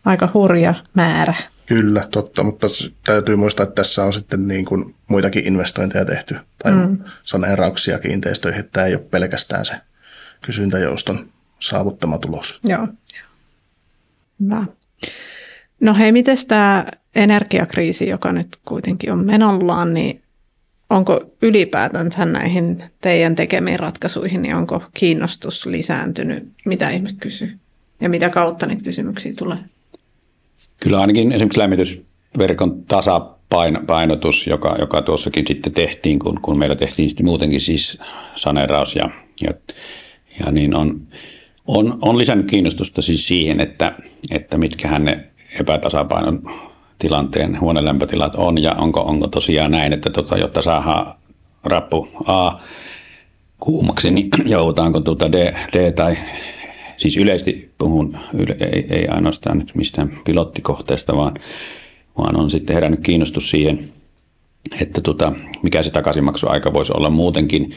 [0.05, 1.33] Aika hurja määrä.
[1.65, 2.67] Kyllä, totta, mutta
[3.05, 6.97] täytyy muistaa, että tässä on sitten niin kuin muitakin investointeja tehty tai mm.
[7.23, 9.73] saneerauksia kiinteistöihin, että tämä ei ole pelkästään se
[10.41, 12.59] kysyntäjouston saavuttama tulos.
[12.63, 12.87] Joo.
[14.39, 14.65] Hyvä.
[15.79, 16.85] No hei, miten tämä
[17.15, 20.22] energiakriisi, joka nyt kuitenkin on menollaan, niin
[20.93, 26.47] onko ylipäätään näihin teidän tekemiin ratkaisuihin, niin onko kiinnostus lisääntynyt?
[26.65, 27.57] Mitä ihmiset kysyy?
[28.01, 29.57] Ja mitä kautta niitä kysymyksiä tulee?
[30.79, 37.25] Kyllä ainakin esimerkiksi lämmitysverkon tasapainotus, joka, joka tuossakin sitten tehtiin, kun, kun meillä tehtiin sitten
[37.25, 37.99] muutenkin siis
[38.35, 39.09] saneeraus ja,
[39.41, 39.53] ja,
[40.39, 41.07] ja niin on,
[41.67, 43.95] on, on lisännyt kiinnostusta siis siihen, että,
[44.31, 45.27] että mitkähän ne
[45.59, 46.41] epätasapainon
[47.03, 51.15] tilanteen huonelämpötilat on ja onko, onko tosiaan näin, että tota, jotta saadaan
[51.63, 52.51] rappu A
[53.59, 56.17] kuumaksi, niin joudutaanko tuota D, D tai
[56.97, 61.33] siis yleisesti puhun, yle, ei, ei ainoastaan nyt mistään pilottikohteesta, vaan,
[62.17, 63.79] vaan on sitten herännyt kiinnostus siihen,
[64.81, 67.71] että tota, mikä se takaisinmaksuaika voisi olla muutenkin.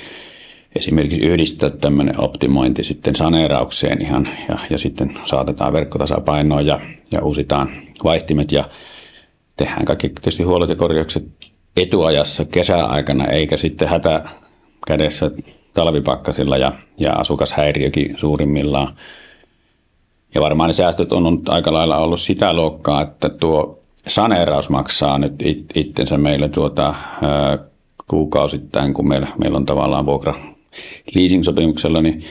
[0.76, 6.80] Esimerkiksi yhdistää tämmöinen optimointi sitten saneeraukseen ihan ja, ja sitten saatetaan verkkotasapainoon ja,
[7.12, 7.68] ja uusitaan
[8.04, 8.68] vaihtimet ja
[9.56, 11.26] tehdään kaikki tietysti huolet ja korjaukset
[11.76, 14.24] etuajassa kesäaikana, eikä sitten hätä
[14.86, 15.30] kädessä
[15.74, 18.96] talvipakkasilla ja, ja asukashäiriökin suurimmillaan.
[20.34, 25.18] Ja varmaan ne säästöt on nyt aika lailla ollut sitä luokkaa, että tuo saneeraus maksaa
[25.18, 27.58] nyt it, itsensä meille tuota, ää,
[28.08, 30.34] kuukausittain, kun meillä, meillä on tavallaan vuokra
[31.14, 32.22] leasing-sopimuksella, niin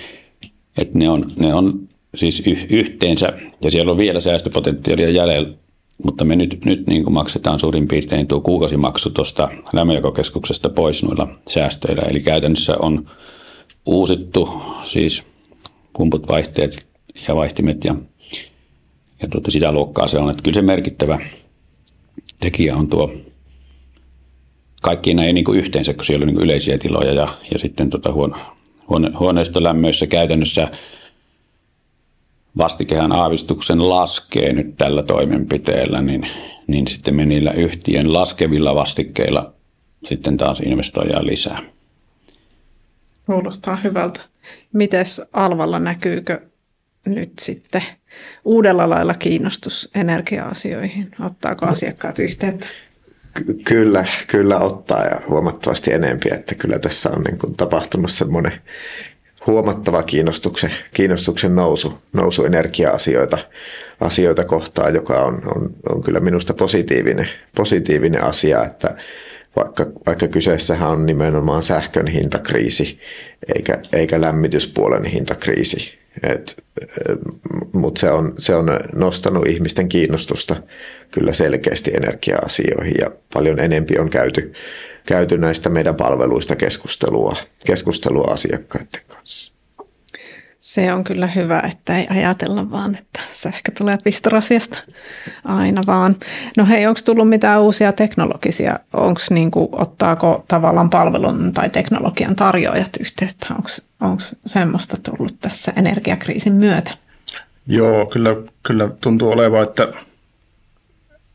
[0.77, 1.79] että ne on, ne on
[2.15, 5.53] siis yh, yhteensä, ja siellä on vielä säästöpotentiaalia jäljellä,
[6.03, 11.27] mutta me nyt, nyt niin kuin maksetaan suurin piirtein tuo kuukausimaksu tuosta lämmönjakokeskuksesta pois noilla
[11.49, 12.01] säästöillä.
[12.01, 13.09] Eli käytännössä on
[13.85, 14.49] uusittu
[14.83, 15.23] siis
[15.97, 16.85] pumput, vaihteet
[17.27, 17.95] ja vaihtimet ja,
[19.21, 20.29] ja tuota sitä luokkaa se on.
[20.29, 21.19] Että kyllä se merkittävä,
[22.39, 23.11] tekijä on tuo
[24.81, 28.11] kaikki näin niin kuin yhteensä, kun siellä on niin yleisiä tiloja ja, ja sitten tota
[28.11, 28.35] huone,
[28.89, 30.71] huone, huoneistolämmöissä käytännössä
[32.57, 36.27] vastikehän aavistuksen laskee nyt tällä toimenpiteellä, niin,
[36.67, 39.53] niin sitten me niillä yhtiön laskevilla vastikkeilla
[40.05, 41.61] sitten taas investoidaan lisää.
[43.25, 44.21] Kuulostaa hyvältä.
[44.73, 46.41] Mites Alvalla näkyykö
[47.05, 47.83] nyt sitten
[48.45, 51.07] uudella lailla kiinnostus energia-asioihin?
[51.25, 52.67] Ottaako asiakkaat yhteyttä?
[53.33, 58.51] Ky- kyllä, kyllä ottaa ja huomattavasti enempiä, että kyllä tässä on niin kuin tapahtunut semmoinen
[59.47, 63.37] huomattava kiinnostuksen, kiinnostuksen nousu, nousu energia-asioita
[63.99, 68.95] asioita kohtaan, joka on, on, on kyllä minusta positiivinen, positiivinen asia, että
[69.55, 72.99] vaikka, vaikka kyseessähän on nimenomaan sähkön hintakriisi
[73.55, 75.97] eikä, eikä lämmityspuolen hintakriisi.
[77.73, 80.55] Mutta se on, se on nostanut ihmisten kiinnostusta
[81.11, 84.53] kyllä selkeästi energia-asioihin ja paljon enempi on käyty,
[85.05, 89.55] käyty näistä meidän palveluista keskustelua, keskustelua asiakkaiden kanssa.
[90.59, 94.77] Se on kyllä hyvä, että ei ajatella vaan, että sähkö tulee pistorasiasta
[95.43, 96.15] aina vaan.
[96.57, 98.79] No hei, onko tullut mitään uusia teknologisia?
[98.93, 103.47] Onko niin kuin, ottaako tavallaan palvelun tai teknologian tarjoajat yhteyttä?
[104.01, 106.91] Onko semmoista tullut tässä energiakriisin myötä?
[107.67, 109.87] Joo, kyllä, kyllä tuntuu olevan, että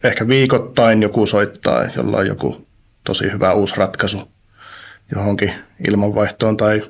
[0.05, 2.67] ehkä viikoittain joku soittaa, jolla on joku
[3.05, 4.29] tosi hyvä uusi ratkaisu
[5.15, 5.53] johonkin
[5.89, 6.83] ilmanvaihtoon tai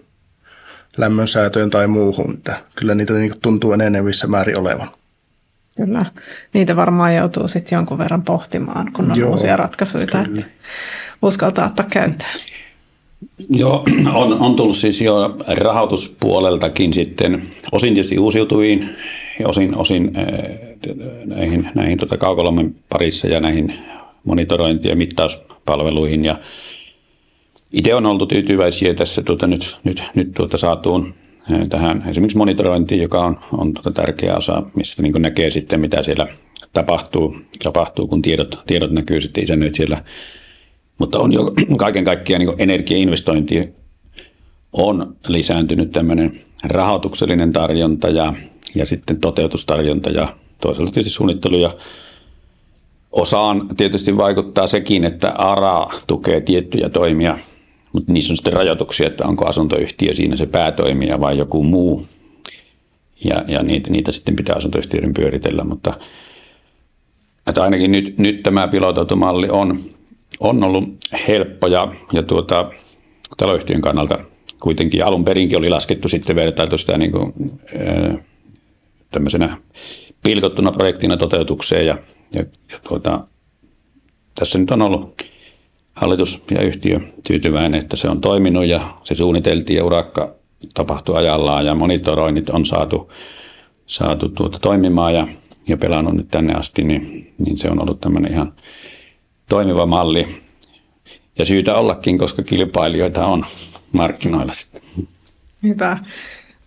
[0.97, 2.35] lämmönsäätöön tai muuhun.
[2.35, 4.91] Että kyllä niitä niin tuntuu enenevissä määrin olevan.
[5.77, 6.07] Kyllä.
[6.55, 10.43] Niitä varmaan joutuu sitten jonkun verran pohtimaan, kun on Joo, uusia ratkaisuja, kyllä.
[11.23, 12.31] uskaltaa ottaa käyttöön.
[13.51, 17.43] Joo, on, on tullut siis jo rahoituspuoleltakin sitten
[17.73, 18.97] osin tietysti uusiutuviin,
[19.45, 20.13] osin, osin
[21.25, 23.75] näihin, näihin tota kaukolommen parissa ja näihin
[24.25, 26.25] monitorointi- ja mittauspalveluihin.
[26.25, 26.39] Ja
[27.73, 31.15] itse on oltu tyytyväisiä tässä tuota, nyt, nyt, nyt tuota saatuun
[31.69, 36.27] tähän esimerkiksi monitorointiin, joka on, on tuota tärkeä osa, mistä niin näkee sitten, mitä siellä
[36.73, 40.05] tapahtuu, tapahtuu kun tiedot, tiedot näkyy sitten isännöit siellä.
[40.99, 43.69] Mutta on jo kaiken kaikkiaan niin energiainvestointi
[44.73, 48.35] on lisääntynyt tämmöinen rahoituksellinen tarjonta ja,
[48.75, 51.75] ja sitten toteutustarjonta ja toisaalta tietysti suunnittelu ja
[53.13, 57.39] osaan tietysti vaikuttaa sekin, että ARA tukee tiettyjä toimia
[57.93, 62.03] mutta niissä on sitten rajoituksia, että onko asuntoyhtiö siinä se päätoimija vai joku muu.
[63.25, 65.95] Ja, ja niitä, niitä sitten pitää asuntoyhtiöiden pyöritellä, mutta
[67.47, 69.79] että ainakin nyt, nyt tämä pilotoitu malli on,
[70.41, 70.85] on ollut
[71.29, 72.71] helppo ja, ja tuota,
[73.37, 74.19] taloyhtiön kannalta
[74.61, 77.33] kuitenkin alun perinkin oli laskettu sitten vertailtu sitä niin kuin,
[79.11, 79.57] tämmöisenä
[80.23, 81.99] pilkottuna projektina toteutukseen ja,
[82.33, 83.27] ja, ja tuota,
[84.35, 85.23] tässä nyt on ollut
[85.93, 90.35] hallitus ja yhtiö tyytyväinen, että se on toiminut ja se suunniteltiin ja urakka
[90.75, 93.13] tapahtui ajallaan ja monitoroinnit on saatu,
[93.87, 95.29] saatu tuota toimimaan ja,
[95.69, 98.53] ja pelannut nyt tänne asti, niin, niin se on ollut tämmöinen ihan
[99.49, 100.27] toimiva malli.
[101.39, 103.45] Ja syytä ollakin, koska kilpailijoita on
[103.93, 104.83] markkinoilla sitten.
[105.63, 105.99] Hyvä.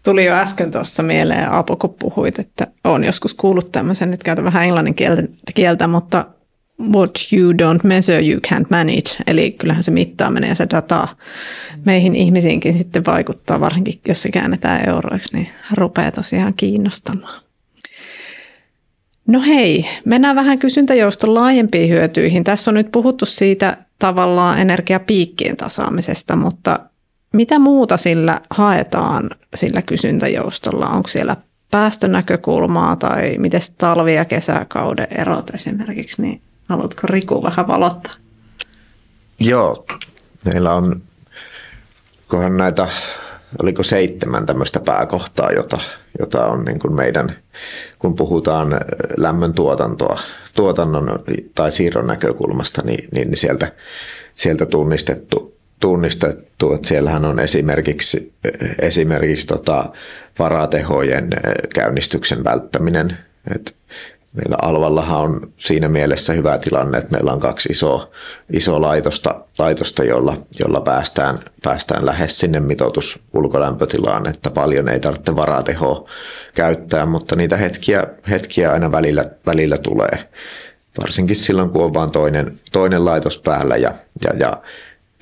[0.04, 4.46] Tuli jo äsken tuossa mieleen, Aapo, kun puhuit, että on joskus kuullut tämmöisen, nyt käytän
[4.46, 4.96] vähän englannin
[5.56, 6.26] kieltä mutta
[6.92, 9.24] what you don't measure, you can't manage.
[9.28, 11.08] Eli kyllähän se mittaaminen ja se data
[11.86, 17.44] meihin ihmisiinkin sitten vaikuttaa, varsinkin jos se käännetään euroiksi, niin rupeaa tosiaan kiinnostamaan.
[19.28, 22.44] No hei, mennään vähän kysyntäjouston laajempiin hyötyihin.
[22.44, 26.80] Tässä on nyt puhuttu siitä tavallaan energiapiikkien tasaamisesta, mutta
[27.34, 30.90] mitä muuta sillä haetaan sillä kysyntäjoustolla?
[30.90, 31.38] Onko siellä
[31.72, 38.14] päästönäkökulmaa tai miten talvi- ja kesäkauden erot esimerkiksi, niin Haluatko Riku vähän valottaa?
[39.40, 39.86] Joo,
[40.46, 41.02] meillä on
[42.28, 42.88] kohan näitä,
[43.62, 45.80] oliko seitsemän tämmöistä pääkohtaa, jota,
[46.20, 47.36] jota on niin kuin meidän,
[48.00, 48.68] kun puhutaan
[49.18, 50.20] lämmön tuotantoa,
[50.56, 51.24] tuotannon
[51.56, 53.72] tai siirron näkökulmasta, niin, niin sieltä,
[54.36, 58.34] sieltä tunnistettu, tunnistettu, että siellähän on esimerkiksi,
[58.80, 59.90] esimerkiksi tota
[60.40, 61.30] varatehojen
[61.74, 63.18] käynnistyksen välttäminen,
[63.56, 63.72] että
[64.34, 68.10] Meillä Alvallahan on siinä mielessä hyvä tilanne, että meillä on kaksi isoa,
[68.54, 75.36] isoa laitosta, laitosta jolla, jolla päästään, päästään lähes sinne mitoitus ulkolämpötilaan, että paljon ei tarvitse
[75.36, 76.10] varatehoa
[76.56, 80.30] käyttää, mutta niitä hetkiä, hetkiä aina välillä, välillä tulee.
[81.02, 84.62] Varsinkin silloin, kun on vain toinen, toinen laitos päällä ja, ja, ja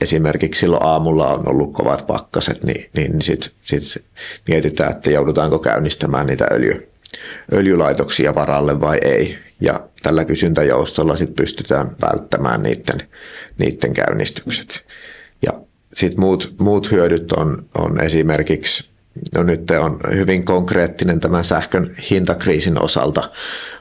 [0.02, 4.04] esimerkiksi silloin aamulla on ollut kovat pakkaset, niin, niin sitten sit
[4.48, 6.90] mietitään, että joudutaanko käynnistämään niitä öljy,
[7.54, 9.38] öljylaitoksia varalle vai ei.
[9.62, 13.08] ja tällä kysyntäjoustolla sit pystytään välttämään niiden,
[13.58, 14.86] niiden käynnistykset.
[15.46, 15.54] Ja
[15.94, 18.92] sitten muut, muut hyödyt on, on esimerkiksi
[19.36, 23.30] No nyt on hyvin konkreettinen tämän sähkön hintakriisin osalta,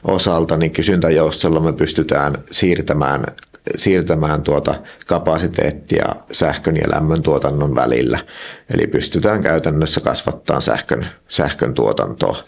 [0.03, 3.25] osalta niin kysyntäjoustolla me pystytään siirtämään
[3.75, 4.75] siirtämään tuota
[5.07, 8.19] kapasiteettia sähkön ja lämmön tuotannon välillä.
[8.73, 12.43] Eli pystytään käytännössä kasvattamaan sähkön, sähkön tuotantoa,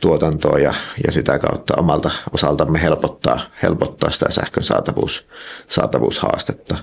[0.00, 0.74] tuotantoa ja,
[1.06, 5.26] ja sitä kautta omalta osaltamme helpottaa, helpottaa sitä sähkön saatavuus,
[5.66, 6.76] saatavuushaastetta.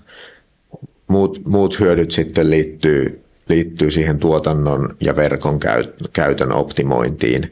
[1.08, 5.60] Muut, muut hyödyt sitten liittyy, liittyy siihen tuotannon ja verkon
[6.13, 7.52] käytön optimointiin,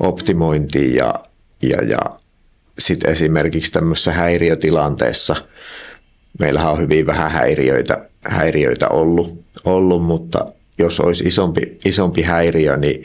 [0.00, 1.14] optimointiin ja,
[1.62, 2.19] ja, ja
[2.80, 5.36] sitten esimerkiksi tämmöisessä häiriötilanteessa,
[6.38, 10.46] meillähän on hyvin vähän häiriöitä, häiriöitä ollut, ollut, mutta
[10.78, 13.04] jos olisi isompi, isompi häiriö niin,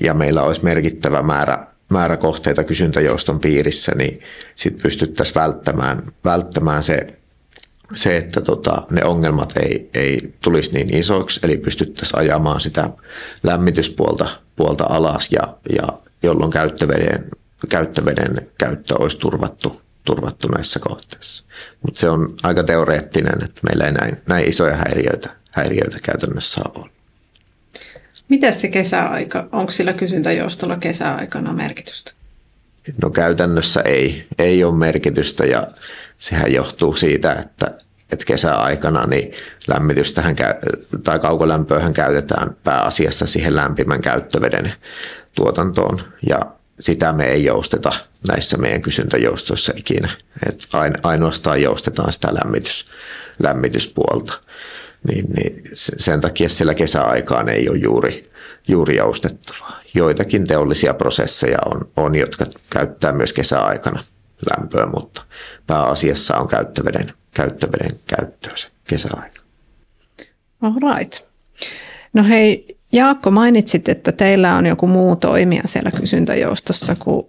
[0.00, 4.20] ja meillä olisi merkittävä määrä, määrä kohteita kysyntäjouston piirissä, niin
[4.54, 7.06] sitten pystyttäisiin välttämään, välttämään se,
[7.94, 12.90] se, että tota, ne ongelmat ei, ei tulisi niin isoiksi, eli pystyttäisiin ajamaan sitä
[13.42, 15.88] lämmityspuolta puolta alas, ja, ja
[16.22, 17.24] jolloin käyttöveden
[17.68, 21.44] käyttöveden käyttö olisi turvattu, turvattu näissä kohteissa.
[21.82, 26.90] Mutta se on aika teoreettinen, että meillä ei näin, näin isoja häiriöitä, häiriöitä käytännössä ole.
[28.28, 32.12] Miten se kesäaika, onko sillä kysyntäjoustolla kesäaikana merkitystä?
[33.02, 35.66] No käytännössä ei, ei ole merkitystä ja
[36.18, 37.70] sehän johtuu siitä, että,
[38.12, 39.32] että kesäaikana niin
[39.68, 40.36] lämmitystähän
[41.04, 44.72] tai kaukolämpöähän käytetään pääasiassa siihen lämpimän käyttöveden
[45.34, 46.40] tuotantoon ja
[46.80, 47.92] sitä me ei jousteta
[48.28, 50.10] näissä meidän kysyntäjoustoissa ikinä.
[50.48, 50.68] Et
[51.02, 52.86] ainoastaan joustetaan sitä lämmitys,
[53.42, 54.40] lämmityspuolta.
[55.08, 58.30] Niin, niin sen takia sillä kesäaikaan ei ole juuri,
[58.68, 59.80] juuri joustettavaa.
[59.94, 64.02] Joitakin teollisia prosesseja on, on, jotka käyttää myös kesäaikana
[64.50, 65.22] lämpöä, mutta
[65.66, 69.42] pääasiassa on käyttöveden, käyttöveden käyttöä se kesäaika.
[70.62, 71.30] All right.
[72.12, 77.26] No hei, Jaakko, mainitsit, että teillä on joku muu toimija siellä kysyntäjoustossa kuin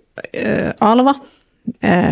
[0.80, 1.16] Alva,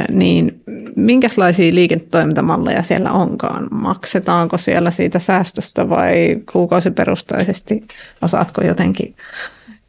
[0.10, 0.62] niin
[0.96, 3.68] minkälaisia liiketoimintamalleja siellä onkaan?
[3.72, 7.84] Maksetaanko siellä siitä säästöstä vai kuukausiperustaisesti?
[8.22, 9.16] Osaatko jotenkin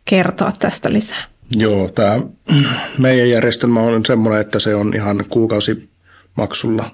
[0.05, 1.25] kertoa tästä lisää?
[1.57, 2.21] Joo, tämä
[2.99, 6.91] meidän järjestelmä on semmoinen, että se on ihan kuukausimaksulla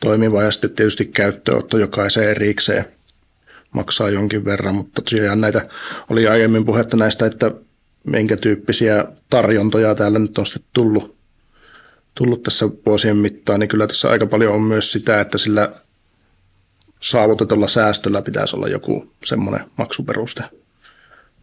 [0.00, 2.84] toimiva ja sitten tietysti käyttöönotto jokaiseen erikseen
[3.74, 5.68] maksaa jonkin verran, mutta tosiaan näitä
[6.10, 7.50] oli aiemmin puhetta näistä, että
[8.04, 11.16] minkä tyyppisiä tarjontoja täällä nyt on sitten tullut,
[12.14, 15.72] tullut tässä vuosien mittaan, niin kyllä tässä aika paljon on myös sitä, että sillä
[17.00, 20.42] saavutetulla säästöllä pitäisi olla joku semmoinen maksuperuste.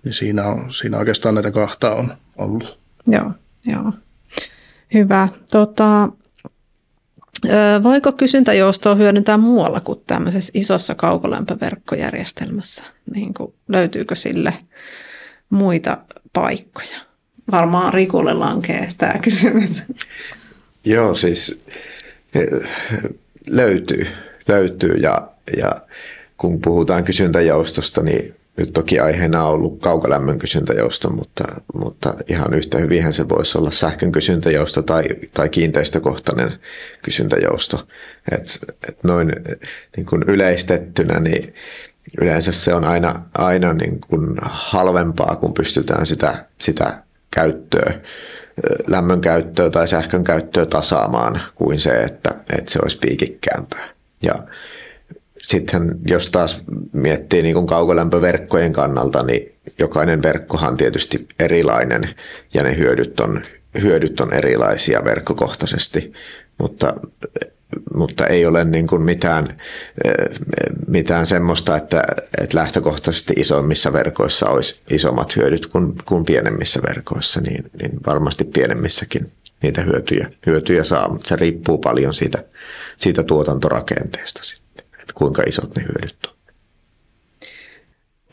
[0.03, 2.79] Niin siinä, on, siinä oikeastaan näitä kahta on ollut.
[3.07, 3.31] Joo,
[3.65, 3.93] joo.
[4.93, 5.27] Hyvä.
[5.51, 6.09] Tota,
[7.83, 12.83] Voiko kysyntäjoustoa hyödyntää muualla kuin tämmöisessä isossa kaukolämpöverkkojärjestelmässä?
[13.15, 14.53] Niin kuin, löytyykö sille
[15.49, 15.97] muita
[16.33, 16.97] paikkoja?
[17.51, 19.83] Varmaan Rikulle lankee tämä kysymys.
[20.85, 21.61] Joo, siis
[23.49, 24.07] löytyy,
[24.47, 25.71] löytyy ja, ja
[26.37, 32.77] kun puhutaan kysyntäjoustosta, niin nyt toki aiheena on ollut kaukolämmön kysyntäjousto, mutta, mutta ihan yhtä
[32.77, 36.51] hyvinhän se voisi olla sähkön kysyntäjousto tai, tai kiinteistökohtainen
[37.01, 37.87] kysyntäjousto.
[38.31, 38.59] Et,
[38.89, 39.33] et noin
[39.97, 41.53] niin kuin yleistettynä, niin
[42.21, 47.03] yleensä se on aina, aina niin kuin halvempaa, kun pystytään sitä, sitä
[47.35, 47.93] käyttöä,
[48.87, 53.89] lämmön käyttöä tai sähkön käyttöä tasaamaan kuin se, että, että se olisi piikikkäämpää.
[54.21, 54.35] Ja
[55.41, 56.61] sitten jos taas
[56.93, 62.09] miettii niin kuin kaukolämpöverkkojen kannalta, niin jokainen verkkohan on tietysti erilainen
[62.53, 63.41] ja ne hyödyt on,
[63.81, 66.13] hyödyt on erilaisia verkkokohtaisesti,
[66.57, 66.93] mutta,
[67.95, 69.47] mutta ei ole niin kuin mitään,
[70.87, 72.03] mitään semmoista, että,
[72.41, 79.25] että lähtökohtaisesti isommissa verkoissa olisi isommat hyödyt kuin, kuin pienemmissä verkoissa, niin, niin varmasti pienemmissäkin
[79.63, 82.43] niitä hyötyjä, hyötyjä saa, mutta se riippuu paljon siitä,
[82.97, 84.70] siitä tuotantorakenteesta sitten
[85.01, 86.33] että kuinka isot ne hyödyt on.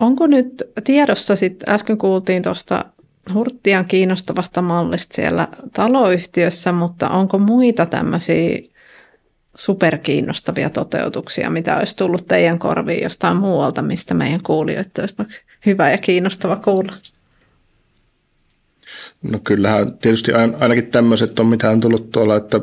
[0.01, 2.85] Onko nyt tiedossa, sitten äsken kuultiin tuosta
[3.35, 8.59] Hurttian kiinnostavasta mallista siellä taloyhtiössä, mutta onko muita tämmöisiä
[9.55, 15.17] superkiinnostavia toteutuksia, mitä olisi tullut teidän korviin jostain muualta, mistä meidän kuulijoita olisi
[15.67, 16.93] hyvä ja kiinnostava kuulla?
[19.23, 22.61] No kyllähän tietysti ainakin tämmöiset on, mitä on tullut tuolla, että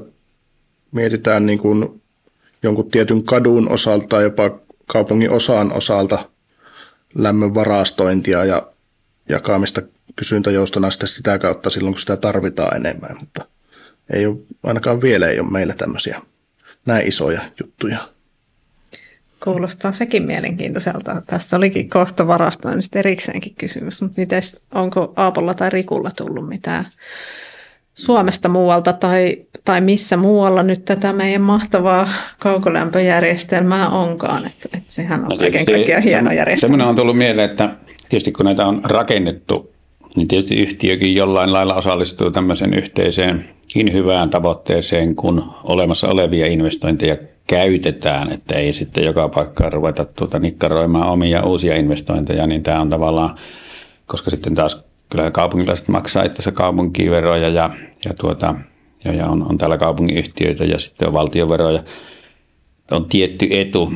[0.92, 2.02] mietitään niin kuin
[2.66, 6.30] jonkun tietyn kadun osalta, jopa kaupungin osan osalta
[7.16, 8.68] lämmön varastointia ja
[9.30, 9.82] jakamista
[10.16, 13.16] kysyntäjoustona sitten sitä kautta silloin, kun sitä tarvitaan enemmän.
[13.20, 13.46] Mutta
[14.14, 16.22] ei ole, ainakaan vielä ei ole meillä tämmöisiä
[16.86, 17.98] näin isoja juttuja.
[19.44, 21.22] Kuulostaa sekin mielenkiintoiselta.
[21.26, 26.86] Tässä olikin kohta varastoinnista erikseenkin kysymys, mutta mites, onko Aapolla tai Rikulla tullut mitään
[27.96, 34.46] Suomesta muualta tai, tai missä muualla nyt tätä meidän mahtavaa kaukolämpöjärjestelmää onkaan.
[34.46, 36.72] Että, että sehän on no, kaiken kaikkiaan hieno se, järjestelmä.
[36.72, 37.76] Semmoinen on tullut mieleen, että
[38.10, 39.74] tietysti kun näitä on rakennettu,
[40.16, 43.46] niin tietysti yhtiökin jollain lailla osallistuu tämmöiseen yhteiseen
[43.94, 47.18] hyvään tavoitteeseen, kun olemassa olevia investointeja
[47.48, 52.90] käytetään, että ei sitten joka paikkaan ruveta tuota nikkaroimaan omia uusia investointeja, niin tämä on
[52.90, 53.36] tavallaan,
[54.06, 57.70] koska sitten taas kyllä kaupungilaiset maksaa itse kaupunkiveroja ja,
[58.06, 58.56] ja, tuota,
[59.04, 61.84] ja, ja on, on täällä kaupungiyhtiöitä ja sitten on valtioveroja.
[62.92, 63.92] On tietty etu.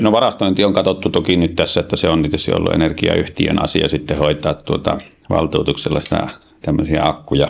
[0.00, 4.18] No varastointi on katsottu toki nyt tässä, että se on tietysti ollut energiayhtiön asia sitten
[4.18, 4.98] hoitaa tuota
[5.30, 6.28] valtuutuksella sitä
[6.62, 7.48] tämmöisiä akkuja,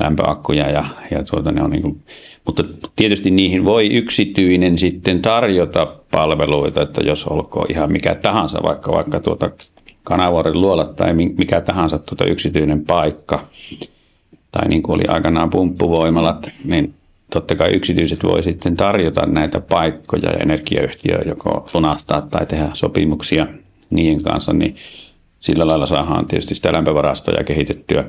[0.00, 2.02] lämpöakkuja ja, ja tuota, ne on niin kuin,
[2.46, 2.64] mutta
[2.96, 9.20] tietysti niihin voi yksityinen sitten tarjota palveluita, että jos olkoon ihan mikä tahansa, vaikka, vaikka
[9.20, 9.50] tuota
[10.04, 13.48] Kanavuoren luolat tai mikä tahansa tuota yksityinen paikka,
[14.52, 16.94] tai niin kuin oli aikanaan pumppuvoimalat, niin
[17.32, 23.46] totta kai yksityiset voi sitten tarjota näitä paikkoja ja energiayhtiö joko lunastaa tai tehdä sopimuksia
[23.90, 24.76] niiden kanssa, niin
[25.40, 28.04] sillä lailla saadaan tietysti sitä lämpövarastoja kehitettyä.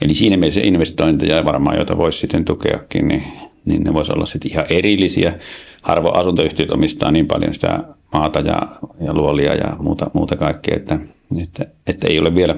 [0.00, 3.24] Eli siinä mielessä investointeja varmaan, joita voisi sitten tukeakin, niin,
[3.64, 5.34] niin ne voisi olla sitten ihan erillisiä.
[5.82, 8.58] Harvo asuntoyhtiöt omistaa niin paljon sitä maata ja,
[9.00, 10.98] ja luolia ja muuta, muuta kaikkea, että,
[11.42, 12.54] että, että ei ole vielä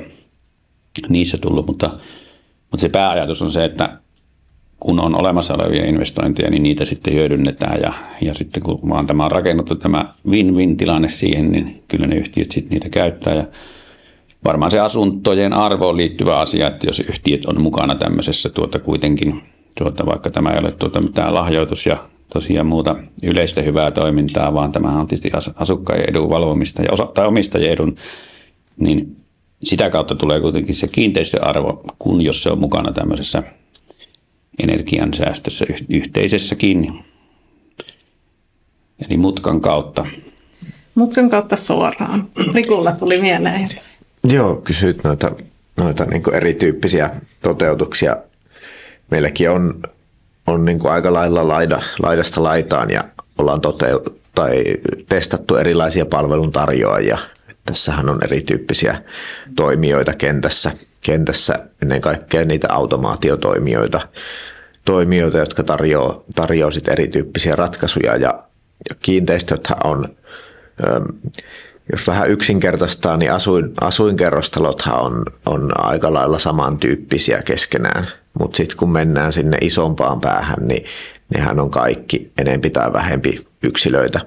[1.08, 1.90] niissä tullut, mutta,
[2.70, 3.98] mutta se pääajatus on se, että
[4.80, 9.24] kun on olemassa olevia investointeja, niin niitä sitten hyödynnetään ja, ja sitten kun vaan tämä
[9.24, 13.34] on rakennettu tämä win-win tilanne siihen, niin kyllä ne yhtiöt sitten niitä käyttää.
[13.34, 13.44] Ja
[14.44, 19.42] varmaan se asuntojen arvoon liittyvä asia, että jos yhtiöt on mukana tämmöisessä tuota kuitenkin,
[19.78, 21.96] tuota, vaikka tämä ei ole tuota mitään lahjoitus ja
[22.32, 27.26] tosiaan muuta yleistä hyvää toimintaa, vaan tämä on tietysti asukkaiden edun valvomista ja osa, tai
[27.26, 27.96] omistajien edun,
[28.76, 29.16] niin
[29.62, 33.42] sitä kautta tulee kuitenkin se kiinteistöarvo, kun jos se on mukana tämmöisessä
[34.58, 37.04] energiansäästössä yhteisessäkin.
[39.08, 40.06] Eli mutkan kautta.
[40.94, 42.28] Mutkan kautta suoraan.
[42.54, 43.68] Rikulla tuli mieleen.
[44.24, 45.32] Joo, kysyit noita,
[45.76, 47.10] noita niin erityyppisiä
[47.42, 48.16] toteutuksia.
[49.10, 49.82] Meilläkin on
[50.46, 53.04] on niin kuin aika lailla laida, laidasta laitaan ja
[53.38, 54.64] ollaan toteu- tai
[55.08, 57.18] testattu erilaisia palveluntarjoajia.
[57.64, 59.02] Tässähän on erityyppisiä
[59.56, 64.08] toimijoita kentässä, kentässä ennen kaikkea niitä automaatiotoimijoita,
[64.84, 68.42] toimijoita, jotka tarjoaa, tarjoaa sit erityyppisiä ratkaisuja ja,
[68.88, 70.08] ja kiinteistöthän on,
[71.92, 78.06] jos vähän yksinkertaistaa, niin asuin, asuinkerrostalothan on, on aika lailla samantyyppisiä keskenään–
[78.38, 80.84] mutta sitten kun mennään sinne isompaan päähän, niin
[81.34, 84.20] nehän on kaikki enempi tai vähempi yksilöitä.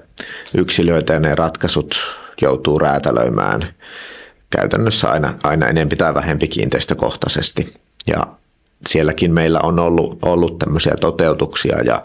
[0.54, 1.94] Yksilöitä ja ne ratkaisut
[2.42, 3.68] joutuu räätälöimään
[4.50, 7.74] käytännössä aina, aina enempi tai vähempi kiinteistökohtaisesti.
[8.06, 8.26] Ja
[8.86, 12.02] sielläkin meillä on ollut, ollut tämmöisiä toteutuksia ja,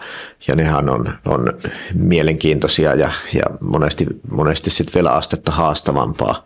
[0.48, 1.54] ja nehän on, on
[1.94, 6.46] mielenkiintoisia ja, ja monesti, monesti sitten vielä astetta haastavampaa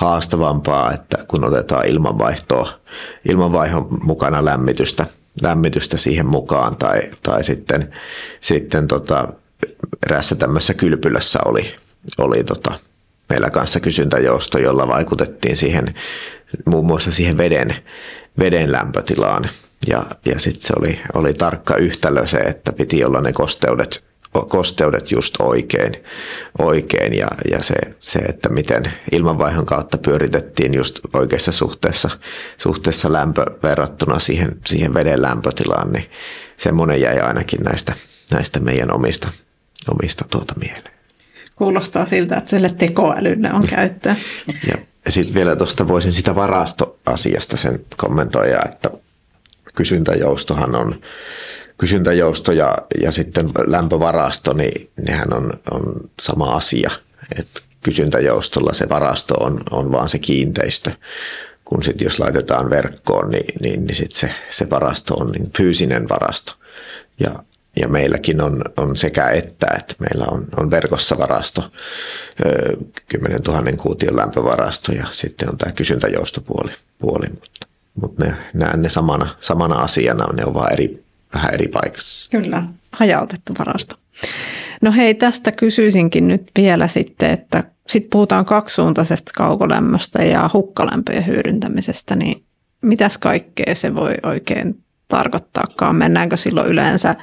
[0.00, 2.68] haastavampaa, että kun otetaan ilmanvaihtoa,
[3.28, 5.06] ilmanvaihon mukana lämmitystä,
[5.42, 7.92] lämmitystä siihen mukaan tai, tai sitten,
[8.40, 9.28] sitten tota,
[10.06, 11.74] eräässä tämmöisessä kylpylässä oli,
[12.18, 12.72] oli tota,
[13.28, 15.94] meillä kanssa kysyntäjousto, jolla vaikutettiin siihen,
[16.66, 17.76] muun muassa siihen veden,
[18.38, 19.44] veden lämpötilaan.
[19.86, 24.09] Ja, ja sitten se oli, oli tarkka yhtälö se, että piti olla ne kosteudet
[24.48, 25.92] kosteudet just oikein,
[26.58, 32.10] oikein ja, ja se, se, että miten ilmanvaihon kautta pyöritettiin just oikeassa suhteessa,
[32.58, 36.10] suhteessa lämpö verrattuna siihen, siihen veden lämpötilaan, niin
[36.56, 37.92] semmoinen jäi ainakin näistä,
[38.32, 39.28] näistä meidän omista,
[39.90, 40.94] omista tuota mieleen.
[41.56, 44.16] Kuulostaa siltä, että sille tekoälylle on käyttöä.
[44.68, 48.90] Ja, ja sitten vielä tuosta voisin sitä varastoasiasta sen kommentoida, että
[49.74, 51.00] kysyntäjoustohan on
[51.80, 56.90] kysyntäjousto ja, ja sitten lämpövarasto, niin nehän on, on sama asia.
[57.38, 57.46] Et
[57.82, 60.90] kysyntäjoustolla se varasto on, on vaan se kiinteistö,
[61.64, 66.08] kun sitten jos laitetaan verkkoon, niin, niin, niin sit se, se varasto on niin fyysinen
[66.08, 66.52] varasto.
[67.20, 67.44] Ja,
[67.80, 71.70] ja meilläkin on, on sekä että, että meillä on, on verkossa varasto,
[73.08, 76.72] 10 000 kuution lämpövarasto ja sitten on tämä kysyntäjoustopuoli.
[76.98, 81.68] Puoli, mutta, mutta ne, näen ne samana, samana asiana, ne on vaan eri, vähän eri
[81.68, 82.30] paikassa.
[82.30, 82.62] Kyllä,
[82.92, 83.96] hajautettu varasto.
[84.82, 92.16] No hei, tästä kysyisinkin nyt vielä sitten, että sitten puhutaan kaksisuuntaisesta kaukolämmöstä ja hukkalämpöjen hyödyntämisestä,
[92.16, 92.44] niin
[92.82, 95.96] mitäs kaikkea se voi oikein tarkoittaakaan.
[95.96, 97.14] Mennäänkö silloin yleensä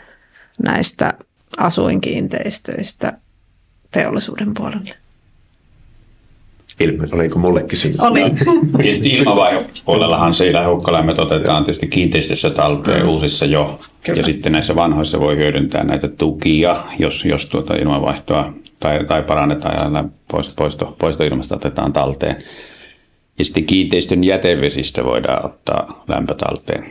[0.63, 1.13] näistä
[1.57, 3.13] asuinkiinteistöistä
[3.91, 5.06] teollisuuden puolelle?
[6.79, 7.99] Ilme, oliko mulle kysymys?
[7.99, 8.21] Oli.
[9.17, 13.09] Ilmavaihepuolellahan siellä hukkalämmöt otetaan tietysti kiinteistössä talteen mm.
[13.09, 13.79] uusissa jo.
[14.03, 14.19] Kyllä.
[14.19, 19.93] Ja sitten näissä vanhoissa voi hyödyntää näitä tukia, jos, jos tuota ilmavaihtoa tai, tai parannetaan
[19.93, 22.43] ja poisto, poisto, poistoilmasta otetaan talteen.
[23.39, 26.83] Ja sitten kiinteistön jätevesistä voidaan ottaa lämpötalteen.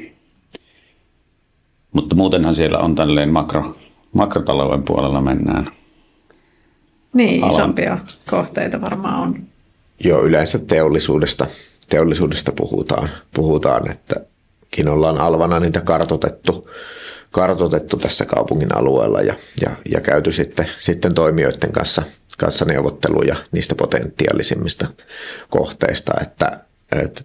[1.93, 3.75] Mutta muutenhan siellä on tälleen makro,
[4.13, 5.67] makrotalouden puolella mennään.
[7.13, 7.55] Niin, alan.
[7.55, 7.99] isompia
[8.31, 9.56] kohteita varmaan on.
[10.05, 11.47] Joo, yleensä teollisuudesta,
[11.89, 14.15] teollisuudesta puhutaan, puhutaan, että
[14.89, 16.71] ollaan alvana niitä kartotettu,
[17.31, 22.03] kartotettu tässä kaupungin alueella ja, ja, ja käyty sitten, sitten toimijoiden kanssa,
[22.39, 24.87] kanssa neuvotteluja niistä potentiaalisimmista
[25.51, 26.61] kohteista, että,
[26.93, 27.23] että,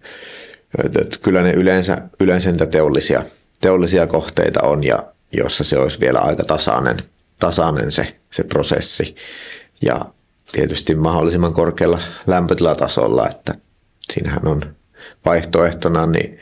[0.85, 3.23] että, että kyllä ne yleensä, yleensä niitä teollisia,
[3.61, 5.03] teollisia kohteita on ja
[5.33, 6.97] jossa se olisi vielä aika tasainen,
[7.39, 9.15] tasainen se, se prosessi.
[9.81, 10.05] Ja
[10.51, 13.55] tietysti mahdollisimman korkealla lämpötilatasolla, että
[14.13, 14.61] siinähän on
[15.25, 16.39] vaihtoehtona, niin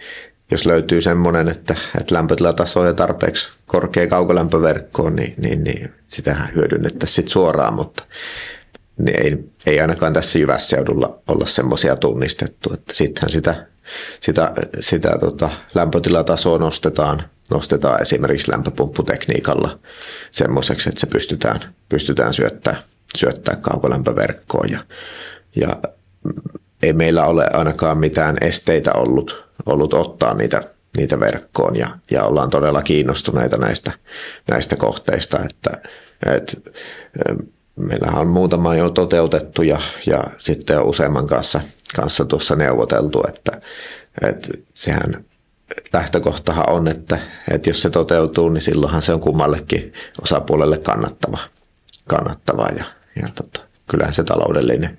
[0.52, 7.16] jos löytyy semmoinen, että, että lämpötilataso on tarpeeksi korkea kaukolämpöverkkoon, niin, niin, niin sitähän hyödynnettäisiin
[7.16, 8.04] sit suoraan, mutta
[8.98, 13.68] niin ei, ei ainakaan tässä Jyvässeudulla olla semmoisia tunnistettu, että sittenhän sitä,
[14.20, 19.80] sitä, sitä tota, lämpötilatasoa nostetaan, nostetaan esimerkiksi lämpöpumpputekniikalla
[20.32, 22.84] semmoiseksi, että se pystytään, pystytään syöttämään
[23.18, 24.80] syöttää kaukolämpöverkkoon ja,
[25.56, 25.78] ja
[26.84, 30.64] ei meillä ole ainakaan mitään esteitä ollut, ollut ottaa niitä,
[30.98, 33.92] niitä verkkoon ja, ja ollaan todella kiinnostuneita näistä,
[34.52, 35.90] näistä kohteista, että,
[36.36, 36.72] että
[37.76, 41.62] meillähän on muutama jo toteutettu ja, ja sitten on useamman kanssa,
[41.96, 43.62] kanssa tuossa neuvoteltu, että,
[44.22, 45.26] että sehän
[45.94, 47.20] lähtökohtahan on, että,
[47.52, 51.38] että jos se toteutuu, niin silloinhan se on kummallekin osapuolelle kannattava,
[52.08, 52.86] kannattava ja,
[53.22, 54.98] ja tota, kyllähän se taloudellinen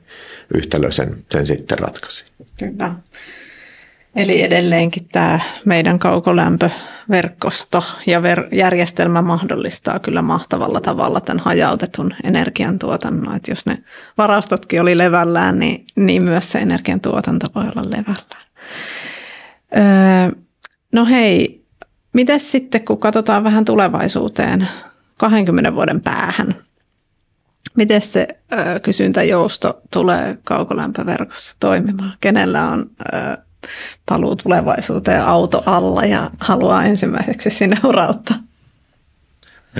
[0.55, 2.25] yhtälö sen, sen sitten ratkaisi.
[2.59, 2.95] Kyllä.
[4.17, 13.37] Eli edelleenkin tämä meidän kaukolämpöverkosto ja ver- järjestelmä mahdollistaa kyllä mahtavalla tavalla tämän hajautetun energiantuotannon.
[13.37, 13.79] Että jos ne
[14.19, 18.51] varastotkin oli levällään, niin, niin myös se energiantuotanto voi olla levällään.
[19.77, 20.41] Öö,
[20.93, 21.65] no hei,
[22.13, 24.69] miten sitten kun katsotaan vähän tulevaisuuteen
[25.17, 26.55] 20 vuoden päähän–
[27.77, 32.13] Miten se ö, kysyntäjousto tulee kaukolämpöverkossa toimimaan?
[32.21, 33.37] Kenellä on ö,
[34.07, 38.37] paluu tulevaisuuteen auto alla ja haluaa ensimmäiseksi sinne urauttaa?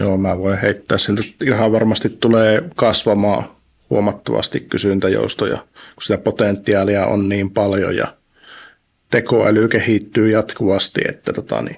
[0.01, 3.45] Joo, mä voin heittää siltä, ihan varmasti tulee kasvamaan
[3.91, 8.17] huomattavasti kysyntäjoustoja, kun sitä potentiaalia on niin paljon ja
[9.11, 11.77] tekoäly kehittyy jatkuvasti, että tota, niin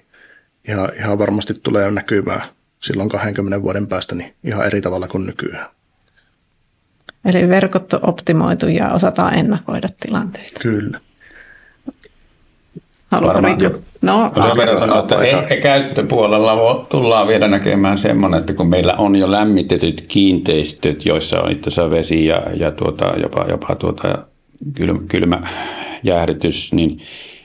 [0.69, 2.43] ihan, ihan varmasti tulee näkymään
[2.79, 5.67] silloin 20 vuoden päästä niin ihan eri tavalla kuin nykyään.
[7.25, 10.61] Eli verkot on optimoitu ja osataan ennakoida tilanteita.
[10.62, 11.01] Kyllä.
[13.11, 13.41] Haluatko
[14.03, 19.16] No, sen verran sanoa, että ehkä käyttöpuolella tullaan vielä näkemään semmoinen, että kun meillä on
[19.16, 24.18] jo lämmitetyt kiinteistöt, joissa on itse asiassa vesi ja, ja tuota, jopa, jopa tuota,
[24.75, 25.49] kylmä, kylmä
[26.03, 27.01] jäähdytys, niin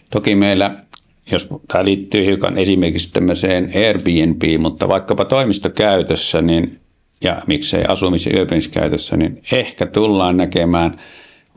[0.10, 0.76] toki meillä,
[1.32, 6.80] jos tämä liittyy hiukan esimerkiksi tämmöiseen Airbnb, mutta vaikkapa toimistokäytössä, niin
[7.22, 11.02] ja miksei asumis- ja yöpymiskäytössä, niin ehkä tullaan näkemään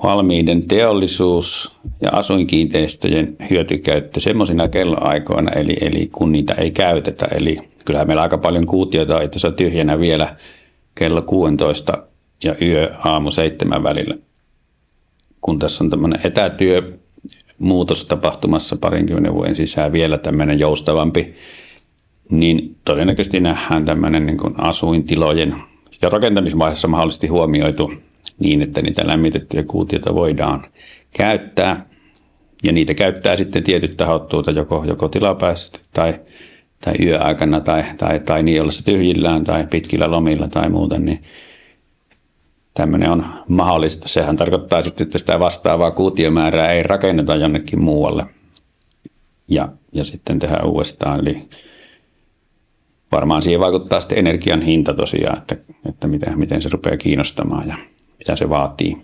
[0.02, 7.26] valmiiden teollisuus- ja asuinkiinteistöjen hyötykäyttö semmoisina kelloaikoina, eli, eli kun niitä ei käytetä.
[7.26, 10.36] Eli kyllähän meillä aika paljon kuutioita on itse tyhjänä vielä
[10.94, 11.98] kello 16
[12.44, 14.14] ja yö aamu seitsemän välillä.
[15.40, 16.98] Kun tässä on tämmöinen etätyö
[17.58, 21.34] muutos tapahtumassa parinkymmenen vuoden sisään vielä tämmöinen joustavampi
[22.30, 25.54] niin todennäköisesti nähdään tämmöinen niin kuin asuintilojen
[26.02, 27.92] ja rakentamisvaiheessa mahdollisesti huomioitu
[28.38, 30.66] niin, että niitä lämmitettyjä kuutioita voidaan
[31.16, 31.86] käyttää.
[32.64, 36.20] Ja niitä käyttää sitten tietyt tahot tuota joko, joko tilapäisesti tai,
[36.84, 41.22] tai yöaikana tai, tai, tai niin ollessa tyhjillään tai pitkillä lomilla tai muuten, niin
[42.74, 44.08] tämmöinen on mahdollista.
[44.08, 48.26] Sehän tarkoittaa sitten, että sitä vastaavaa kuutiomäärää ei rakenneta jonnekin muualle
[49.48, 51.20] ja, ja sitten tehdään uudestaan.
[51.20, 51.48] Eli
[53.12, 55.56] varmaan siihen vaikuttaa sitten energian hinta tosiaan, että,
[55.88, 57.76] että miten, miten se rupeaa kiinnostamaan ja
[58.18, 58.96] mitä se vaatii.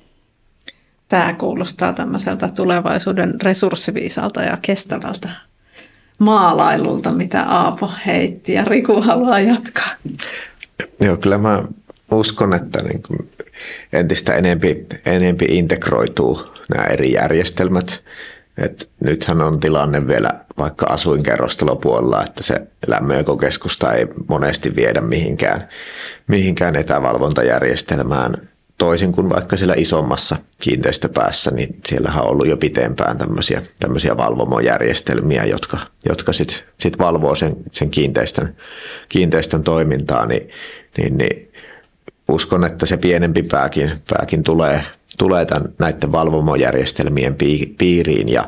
[1.09, 5.29] Tämä kuulostaa tämmöiseltä tulevaisuuden resurssiviisalta ja kestävältä
[6.19, 9.91] maalailulta, mitä Aapo heitti ja Riku haluaa jatkaa.
[11.01, 11.65] Joo, kyllä mä
[12.11, 13.31] uskon, että niin kuin
[13.93, 16.43] entistä enempi, enempi integroituu
[16.75, 18.03] nämä eri järjestelmät
[18.59, 25.69] Et nythän on tilanne vielä vaikka asuinkerrostalopuolella, että se lämmöekokeskusta ei monesti viedä mihinkään,
[26.27, 28.49] mihinkään etävalvontajärjestelmään.
[28.79, 35.45] Toisin kuin vaikka siellä isommassa kiinteistöpäässä, niin siellähän on ollut jo pitempään tämmöisiä, tämmöisiä valvomojärjestelmiä,
[35.45, 35.79] jotka,
[36.09, 38.57] jotka sitten sit valvoo sen, sen kiinteistön,
[39.09, 40.49] kiinteistön toimintaa, niin,
[40.99, 41.53] niin, niin
[42.29, 44.83] uskon, että se pienempi pääkin, pääkin tulee,
[45.17, 47.37] tulee tämän, näiden valvomojärjestelmien
[47.79, 48.45] piiriin ja,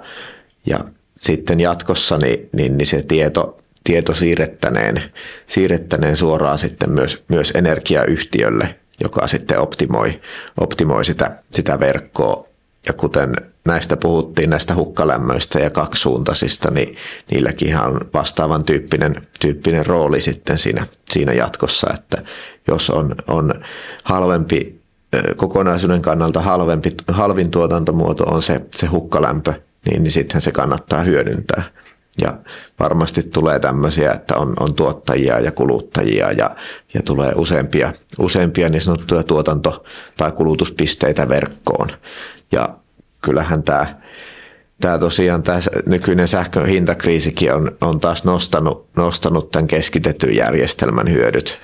[0.66, 0.78] ja
[1.16, 5.02] sitten jatkossa niin, niin, niin se tieto, tieto siirrettäneen,
[5.46, 10.20] siirrettäneen suoraan sitten myös, myös energiayhtiölle, joka sitten optimoi,
[10.60, 12.48] optimoi sitä, sitä verkkoa.
[12.86, 13.34] Ja kuten
[13.66, 16.96] näistä puhuttiin, näistä hukkalämmöistä ja kaksisuuntaisista, niin
[17.30, 22.22] niilläkin on vastaavan tyyppinen, tyyppinen rooli sitten siinä, siinä jatkossa, että
[22.68, 23.64] jos on, on
[24.02, 24.77] halvempi,
[25.36, 29.54] kokonaisuuden kannalta halvempi, halvin tuotantomuoto on se, se hukkalämpö,
[29.86, 31.62] niin, niin sittenhän se kannattaa hyödyntää.
[32.22, 32.38] Ja
[32.80, 36.50] varmasti tulee tämmöisiä, että on, on tuottajia ja kuluttajia ja,
[36.94, 39.84] ja tulee useampia, useampia niin sanottuja tuotanto-
[40.16, 41.88] tai kulutuspisteitä verkkoon.
[42.52, 42.68] Ja
[43.20, 43.98] kyllähän tämä,
[44.80, 51.58] tämä tosiaan tämä nykyinen sähkön hintakriisikin on, on taas nostanut, nostanut tämän keskitetyn järjestelmän hyödyt,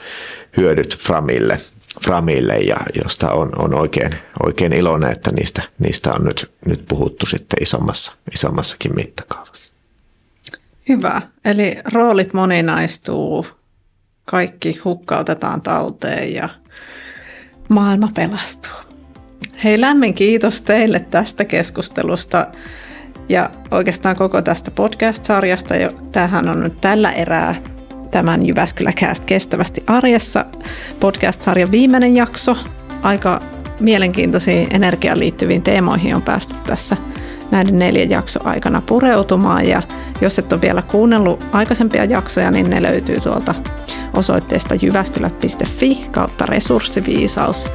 [0.57, 1.61] hyödyt Framille,
[2.03, 7.27] Framille ja josta on, on oikein, oikein iloinen, että niistä, niistä on nyt, nyt puhuttu
[7.27, 9.75] sitten isommassa, isommassakin mittakaavassa.
[10.89, 11.23] Hyvä.
[11.45, 13.47] Eli roolit moninaistuu,
[14.25, 16.49] kaikki hukkautetaan talteen ja
[17.69, 18.73] maailma pelastuu.
[19.65, 22.47] Hei, lämmin kiitos teille tästä keskustelusta
[23.29, 25.75] ja oikeastaan koko tästä podcast-sarjasta.
[26.13, 27.55] Tämähän on nyt tällä erää
[28.15, 30.45] tämän Jyväskyläkäästä kestävästi arjessa
[31.01, 32.57] podcast-sarjan viimeinen jakso.
[33.03, 33.41] Aika
[33.81, 36.97] mielenkiintoisiin energiaan liittyviin teemoihin on päästy tässä
[37.51, 39.69] näiden neljän jakson aikana pureutumaan.
[39.69, 39.83] Ja
[40.21, 43.55] jos et ole vielä kuunnellut aikaisempia jaksoja, niin ne löytyy tuolta
[44.13, 47.71] osoitteesta jyväskylä.fi kautta resurssiviisaus.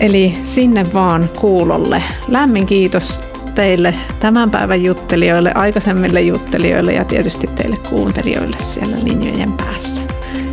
[0.00, 2.02] Eli sinne vaan kuulolle.
[2.28, 3.24] Lämmin kiitos
[3.58, 10.02] teille tämän päivän juttelijoille, aikaisemmille juttelijoille ja tietysti teille kuuntelijoille siellä linjojen päässä.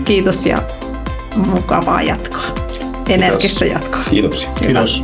[0.05, 0.61] Kiitos ja
[1.35, 2.45] mukavaa jatkoa.
[3.09, 4.03] Energistä jatkoa.
[4.09, 4.49] Kiitoksia.
[4.59, 5.03] Kiitos.